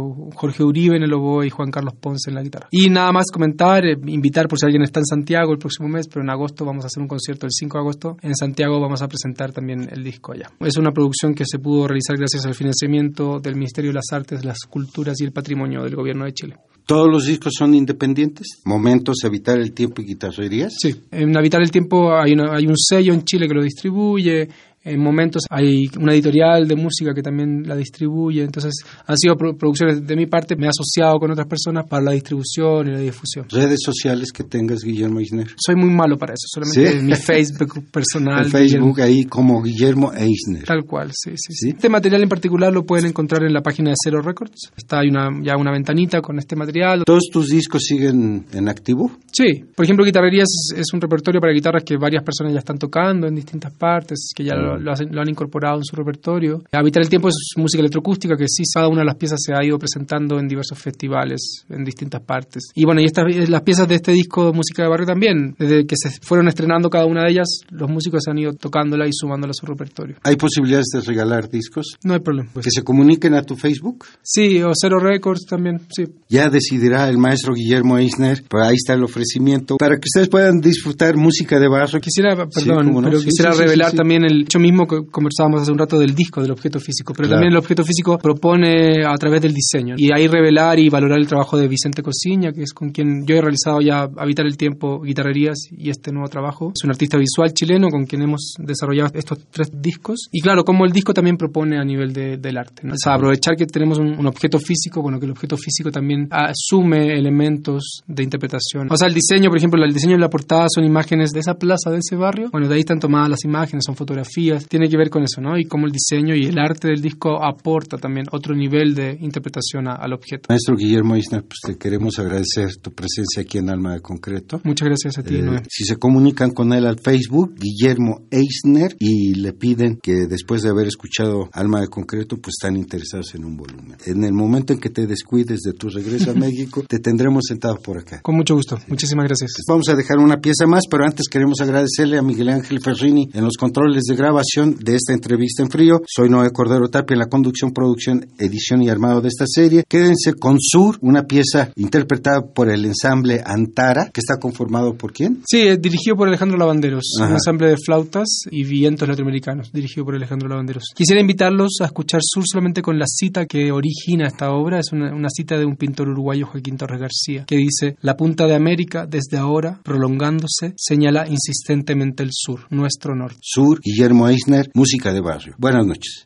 Jorge 0.41 0.63
Uribe 0.63 0.97
en 0.97 1.03
el 1.03 1.13
oboe 1.13 1.45
y 1.45 1.49
Juan 1.51 1.69
Carlos 1.69 1.93
Ponce 1.99 2.31
en 2.31 2.35
la 2.35 2.41
guitarra. 2.41 2.67
Y 2.71 2.89
nada 2.89 3.11
más 3.11 3.25
comentar, 3.31 3.85
eh, 3.85 3.95
invitar 4.07 4.47
por 4.47 4.57
si 4.57 4.65
alguien 4.65 4.81
está 4.81 4.99
en 4.99 5.05
Santiago 5.05 5.51
el 5.51 5.59
próximo 5.59 5.87
mes, 5.87 6.07
pero 6.07 6.23
en 6.23 6.31
agosto 6.31 6.65
vamos 6.65 6.83
a 6.83 6.87
hacer 6.87 6.99
un 6.99 7.07
concierto 7.07 7.45
el 7.45 7.51
5 7.51 7.77
de 7.77 7.79
agosto. 7.79 8.17
En 8.23 8.35
Santiago 8.35 8.79
vamos 8.79 9.03
a 9.03 9.07
presentar 9.07 9.51
también 9.51 9.87
el 9.91 10.03
disco 10.03 10.33
allá. 10.33 10.49
Es 10.59 10.77
una 10.77 10.91
producción 10.91 11.35
que 11.35 11.45
se 11.45 11.59
pudo 11.59 11.87
realizar 11.87 12.17
gracias 12.17 12.43
al 12.47 12.55
financiamiento 12.55 13.39
del 13.39 13.53
Ministerio 13.53 13.91
de 13.91 13.95
las 13.95 14.11
Artes, 14.11 14.43
las 14.43 14.61
Culturas 14.67 15.21
y 15.21 15.25
el 15.25 15.31
Patrimonio 15.31 15.83
del 15.83 15.95
Gobierno 15.95 16.25
de 16.25 16.33
Chile. 16.33 16.55
¿Todos 16.87 17.09
los 17.09 17.27
discos 17.27 17.53
son 17.55 17.75
independientes? 17.75 18.47
¿Momentos, 18.65 19.17
Habitar 19.23 19.59
el 19.59 19.73
Tiempo 19.73 20.01
y 20.01 20.05
Guitarrerías? 20.05 20.73
Sí, 20.77 20.93
en 21.11 21.37
Habitar 21.37 21.61
el 21.61 21.69
Tiempo 21.69 22.11
hay, 22.13 22.33
hay 22.33 22.65
un 22.65 22.75
sello 22.75 23.13
en 23.13 23.23
Chile 23.23 23.47
que 23.47 23.53
lo 23.53 23.63
distribuye, 23.63 24.49
en 24.83 24.99
momentos 24.99 25.43
hay 25.49 25.85
una 25.99 26.13
editorial 26.13 26.67
de 26.67 26.75
música 26.75 27.13
que 27.13 27.21
también 27.21 27.63
la 27.67 27.75
distribuye, 27.75 28.43
entonces 28.43 28.73
han 29.05 29.17
sido 29.17 29.35
producciones 29.35 30.05
de 30.05 30.15
mi 30.15 30.25
parte, 30.25 30.55
me 30.55 30.65
he 30.65 30.69
asociado 30.69 31.19
con 31.19 31.31
otras 31.31 31.47
personas 31.47 31.85
para 31.87 32.03
la 32.03 32.11
distribución 32.11 32.87
y 32.87 32.91
la 32.91 32.99
difusión. 32.99 33.45
¿Redes 33.49 33.79
sociales 33.83 34.31
que 34.31 34.43
tengas, 34.43 34.83
Guillermo 34.83 35.19
Eisner? 35.19 35.47
Soy 35.57 35.75
muy 35.75 35.91
malo 35.91 36.17
para 36.17 36.33
eso, 36.33 36.47
solamente 36.47 37.01
mi 37.01 37.13
Facebook 37.15 37.91
personal. 37.91 38.45
El 38.45 38.51
Facebook 38.51 39.01
ahí 39.01 39.25
como 39.25 39.61
Guillermo 39.61 40.13
Eisner. 40.13 40.63
Tal 40.63 40.83
cual, 40.85 41.11
sí, 41.13 41.31
sí, 41.35 41.53
sí, 41.53 41.69
Este 41.69 41.89
material 41.89 42.23
en 42.23 42.29
particular 42.29 42.73
lo 42.73 42.85
pueden 42.85 43.07
encontrar 43.07 43.43
en 43.43 43.53
la 43.53 43.61
página 43.61 43.91
de 43.91 43.95
Cero 44.03 44.21
Records, 44.21 44.71
está 44.75 45.01
hay 45.01 45.09
una, 45.09 45.29
ya 45.43 45.57
una 45.57 45.71
ventanita 45.71 46.21
con 46.21 46.39
este 46.39 46.55
material. 46.55 47.03
¿Todos 47.05 47.29
tus 47.31 47.49
discos 47.49 47.83
siguen 47.83 48.45
en 48.53 48.69
activo? 48.69 49.11
Sí, 49.31 49.63
por 49.75 49.85
ejemplo, 49.85 50.05
Guitarrerías 50.05 50.47
es, 50.75 50.93
un 50.93 51.01
repertorio 51.01 51.39
para 51.41 51.53
guitarras 51.53 51.83
que 51.83 51.97
varias 51.97 52.23
personas 52.23 52.53
ya 52.53 52.59
están 52.59 52.77
tocando 52.77 53.27
en 53.27 53.35
distintas 53.35 53.73
partes, 53.73 54.31
que 54.35 54.43
ya 54.43 54.55
lo, 54.55 54.70
han 54.75 55.29
incorporado 55.29 55.77
en 55.77 55.83
su 55.83 55.95
repertorio. 55.95 56.63
Habitar 56.71 57.03
el 57.03 57.09
Tiempo 57.09 57.27
es 57.27 57.35
música 57.57 57.81
electroacústica 57.81 58.35
que 58.35 58.45
sí, 58.47 58.63
cada 58.73 58.87
una 58.87 59.01
de 59.01 59.05
las 59.05 59.15
piezas 59.15 59.39
se 59.43 59.53
ha 59.53 59.63
ido 59.63 59.77
presentando 59.77 60.39
en 60.39 60.47
diversos 60.47 60.77
festivales 60.79 61.65
en 61.69 61.83
distintas 61.83 62.21
partes. 62.21 62.63
Y 62.75 62.85
bueno, 62.85 63.01
y 63.01 63.05
estas, 63.05 63.25
las 63.49 63.61
piezas 63.61 63.87
de 63.87 63.95
este 63.95 64.11
disco 64.11 64.47
de 64.47 64.53
música 64.53 64.83
de 64.83 64.89
barrio 64.89 65.05
también, 65.05 65.55
desde 65.57 65.85
que 65.85 65.95
se 65.97 66.09
fueron 66.21 66.47
estrenando 66.47 66.89
cada 66.89 67.05
una 67.05 67.23
de 67.23 67.31
ellas, 67.31 67.47
los 67.69 67.89
músicos 67.89 68.27
han 68.27 68.37
ido 68.37 68.53
tocándola 68.53 69.07
y 69.07 69.11
sumándola 69.13 69.51
a 69.51 69.53
su 69.53 69.65
repertorio. 69.65 70.17
¿Hay 70.23 70.35
posibilidades 70.35 70.87
de 70.93 71.01
regalar 71.01 71.49
discos? 71.49 71.97
No 72.03 72.13
hay 72.13 72.19
problema. 72.19 72.49
¿Que 72.61 72.71
se 72.71 72.83
comuniquen 72.83 73.33
a 73.33 73.43
tu 73.43 73.55
Facebook? 73.55 74.05
Sí, 74.21 74.61
o 74.61 74.71
Cero 74.73 74.99
Records 74.99 75.45
también, 75.45 75.81
sí. 75.89 76.05
Ya 76.29 76.49
decidirá 76.49 77.09
el 77.09 77.17
maestro 77.17 77.53
Guillermo 77.53 77.97
Eisner, 77.97 78.43
pues 78.47 78.63
ahí 78.65 78.75
está 78.75 78.93
el 78.93 79.03
ofrecimiento, 79.03 79.77
para 79.77 79.95
que 79.95 80.05
ustedes 80.05 80.29
puedan 80.29 80.59
disfrutar 80.59 81.15
música 81.17 81.59
de 81.59 81.67
barrio. 81.67 81.99
Quisiera, 81.99 82.35
perdón, 82.35 83.01
pero 83.03 83.19
quisiera 83.19 83.51
revelar 83.51 83.93
también 83.93 84.23
el 84.23 84.41
hecho 84.43 84.59
mismo 84.61 84.87
que 84.87 85.05
conversábamos 85.09 85.61
hace 85.61 85.71
un 85.71 85.77
rato 85.77 85.99
del 85.99 86.15
disco, 86.15 86.41
del 86.41 86.51
objeto 86.51 86.79
físico, 86.79 87.13
pero 87.15 87.29
también 87.29 87.51
el 87.51 87.57
objeto 87.57 87.83
físico 87.83 88.17
propone 88.17 89.05
a 89.05 89.15
través 89.15 89.41
del 89.41 89.53
diseño 89.53 89.95
y 89.97 90.11
ahí 90.11 90.27
revelar 90.27 90.79
y 90.79 90.89
valorar 90.89 91.19
el 91.19 91.27
trabajo 91.27 91.57
de 91.57 91.67
Vicente 91.67 92.01
Cosiña, 92.01 92.51
que 92.51 92.63
es 92.63 92.73
con 92.73 92.91
quien 92.91 93.25
yo 93.25 93.35
he 93.35 93.41
realizado 93.41 93.81
ya 93.81 94.07
Habitar 94.17 94.45
el 94.45 94.57
Tiempo, 94.57 95.01
Guitarrerías 95.01 95.67
y 95.71 95.89
este 95.89 96.11
nuevo 96.11 96.27
trabajo. 96.29 96.71
Es 96.75 96.83
un 96.83 96.91
artista 96.91 97.17
visual 97.17 97.53
chileno 97.53 97.89
con 97.89 98.05
quien 98.05 98.21
hemos 98.21 98.53
desarrollado 98.59 99.11
estos 99.13 99.39
tres 99.49 99.71
discos 99.73 100.29
y 100.31 100.41
claro, 100.41 100.63
como 100.63 100.85
el 100.85 100.91
disco 100.91 101.13
también 101.13 101.37
propone 101.37 101.79
a 101.79 101.83
nivel 101.83 102.13
del 102.13 102.57
arte. 102.57 102.87
O 102.87 102.95
sea, 102.95 103.15
aprovechar 103.15 103.55
que 103.55 103.65
tenemos 103.65 103.97
un, 103.97 104.25
objeto 104.25 104.59
físico, 104.59 105.01
bueno, 105.01 105.19
que 105.19 105.25
el 105.25 105.31
objeto 105.31 105.57
físico 105.57 105.91
también 105.91 106.27
asume 106.31 107.17
elementos 107.17 108.03
de 108.07 108.23
interpretación. 108.23 108.87
O 108.89 108.95
sea, 108.95 109.07
el 109.07 109.13
diseño, 109.13 109.49
por 109.49 109.57
ejemplo, 109.57 109.83
el 109.83 109.93
diseño 109.93 110.13
de 110.13 110.21
la 110.21 110.29
portada 110.29 110.67
son 110.73 110.83
imágenes 110.85 111.31
de 111.31 111.39
esa 111.39 111.55
plaza, 111.55 111.89
de 111.89 111.99
ese 111.99 112.15
barrio. 112.15 112.49
Bueno, 112.51 112.67
de 112.67 112.75
ahí 112.75 112.81
están 112.81 112.99
tomadas 112.99 113.29
las 113.29 113.43
imágenes, 113.43 113.83
son 113.85 113.95
fotografías, 113.95 114.50
tiene 114.59 114.89
que 114.89 114.97
ver 114.97 115.09
con 115.09 115.23
eso, 115.23 115.41
¿no? 115.41 115.57
Y 115.57 115.65
cómo 115.65 115.85
el 115.85 115.91
diseño 115.91 116.35
y 116.35 116.45
el 116.45 116.57
arte 116.57 116.87
del 116.87 117.01
disco 117.01 117.43
aporta 117.43 117.97
también 117.97 118.25
otro 118.31 118.55
nivel 118.55 118.95
de 118.95 119.17
interpretación 119.19 119.87
al 119.87 120.13
objeto. 120.13 120.47
Maestro 120.49 120.75
Guillermo 120.75 121.15
Eisner, 121.15 121.43
pues 121.43 121.59
te 121.65 121.77
queremos 121.77 122.19
agradecer 122.19 122.75
tu 122.77 122.91
presencia 122.91 123.41
aquí 123.41 123.57
en 123.57 123.69
Alma 123.69 123.93
de 123.93 124.01
Concreto. 124.01 124.61
Muchas 124.63 124.87
gracias 124.87 125.17
a 125.17 125.23
ti, 125.23 125.35
eh, 125.35 125.61
Si 125.69 125.83
se 125.83 125.97
comunican 125.97 126.51
con 126.51 126.73
él 126.73 126.85
al 126.85 126.99
Facebook, 126.99 127.55
Guillermo 127.55 128.21
Eisner, 128.31 128.95
y 128.99 129.35
le 129.35 129.53
piden 129.53 129.99
que 130.01 130.27
después 130.29 130.61
de 130.61 130.69
haber 130.69 130.87
escuchado 130.87 131.49
Alma 131.53 131.81
de 131.81 131.87
Concreto, 131.87 132.37
pues 132.37 132.55
están 132.59 132.75
interesados 132.75 133.33
en 133.35 133.45
un 133.45 133.55
volumen. 133.57 133.97
En 134.05 134.23
el 134.23 134.33
momento 134.33 134.73
en 134.73 134.79
que 134.79 134.89
te 134.89 135.07
descuides 135.07 135.61
de 135.61 135.73
tu 135.73 135.89
regreso 135.89 136.31
a 136.31 136.33
México, 136.35 136.83
te 136.87 136.99
tendremos 136.99 137.43
sentado 137.47 137.77
por 137.77 137.97
acá. 137.97 138.21
Con 138.21 138.35
mucho 138.35 138.55
gusto. 138.55 138.77
Muchísimas 138.87 139.25
gracias. 139.25 139.51
Vamos 139.67 139.89
a 139.89 139.95
dejar 139.95 140.17
una 140.17 140.37
pieza 140.37 140.65
más, 140.67 140.83
pero 140.89 141.05
antes 141.05 141.27
queremos 141.27 141.61
agradecerle 141.61 142.17
a 142.17 142.21
Miguel 142.21 142.49
Ángel 142.49 142.79
Ferrini 142.81 143.29
en 143.33 143.43
los 143.43 143.57
controles 143.57 144.03
de 144.03 144.15
grabación 144.41 144.75
de 144.83 144.95
esta 144.95 145.13
entrevista 145.13 145.61
en 145.61 145.69
frío. 145.69 146.01
Soy 146.07 146.29
Noé 146.29 146.51
Cordero 146.51 146.87
Tapia 146.89 147.13
en 147.13 147.19
la 147.19 147.27
conducción, 147.27 147.71
producción, 147.71 148.25
edición 148.39 148.81
y 148.81 148.89
armado 148.89 149.21
de 149.21 149.27
esta 149.27 149.45
serie. 149.47 149.83
Quédense 149.87 150.33
con 150.33 150.57
Sur, 150.59 150.97
una 151.01 151.23
pieza 151.23 151.71
interpretada 151.75 152.41
por 152.41 152.69
el 152.69 152.85
ensamble 152.85 153.41
Antara, 153.45 154.09
que 154.11 154.19
está 154.19 154.39
conformado 154.39 154.95
por 154.95 155.13
quién? 155.13 155.41
Sí, 155.45 155.61
eh, 155.61 155.77
dirigido 155.77 156.15
por 156.15 156.27
Alejandro 156.27 156.57
Lavanderos, 156.57 157.03
un 157.19 157.31
ensamble 157.31 157.69
de 157.69 157.77
flautas 157.77 158.27
y 158.49 158.63
vientos 158.63 159.07
latinoamericanos, 159.07 159.71
dirigido 159.71 160.05
por 160.05 160.15
Alejandro 160.15 160.49
Lavanderos. 160.49 160.85
Quisiera 160.95 161.21
invitarlos 161.21 161.77
a 161.81 161.85
escuchar 161.85 162.21
Sur 162.23 162.43
solamente 162.45 162.81
con 162.81 162.97
la 162.97 163.05
cita 163.07 163.45
que 163.45 163.71
origina 163.71 164.27
esta 164.27 164.51
obra, 164.51 164.79
es 164.79 164.91
una, 164.91 165.13
una 165.13 165.29
cita 165.29 165.57
de 165.57 165.65
un 165.65 165.75
pintor 165.75 166.09
uruguayo, 166.09 166.47
Joaquín 166.47 166.77
Torres 166.77 166.99
García, 166.99 167.45
que 167.45 167.57
dice, 167.57 167.95
la 168.01 168.17
punta 168.17 168.47
de 168.47 168.55
América, 168.55 169.05
desde 169.05 169.37
ahora, 169.37 169.79
prolongándose, 169.83 170.73
señala 170.77 171.27
insistentemente 171.27 172.23
el 172.23 172.29
sur, 172.31 172.61
nuestro 172.69 173.15
norte. 173.15 173.37
Sur, 173.41 173.79
Guillermo 173.81 174.30
Eisner, 174.31 174.71
música 174.73 175.11
de 175.11 175.19
barrio. 175.19 175.55
Buenas 175.57 175.85
noches. 175.85 176.25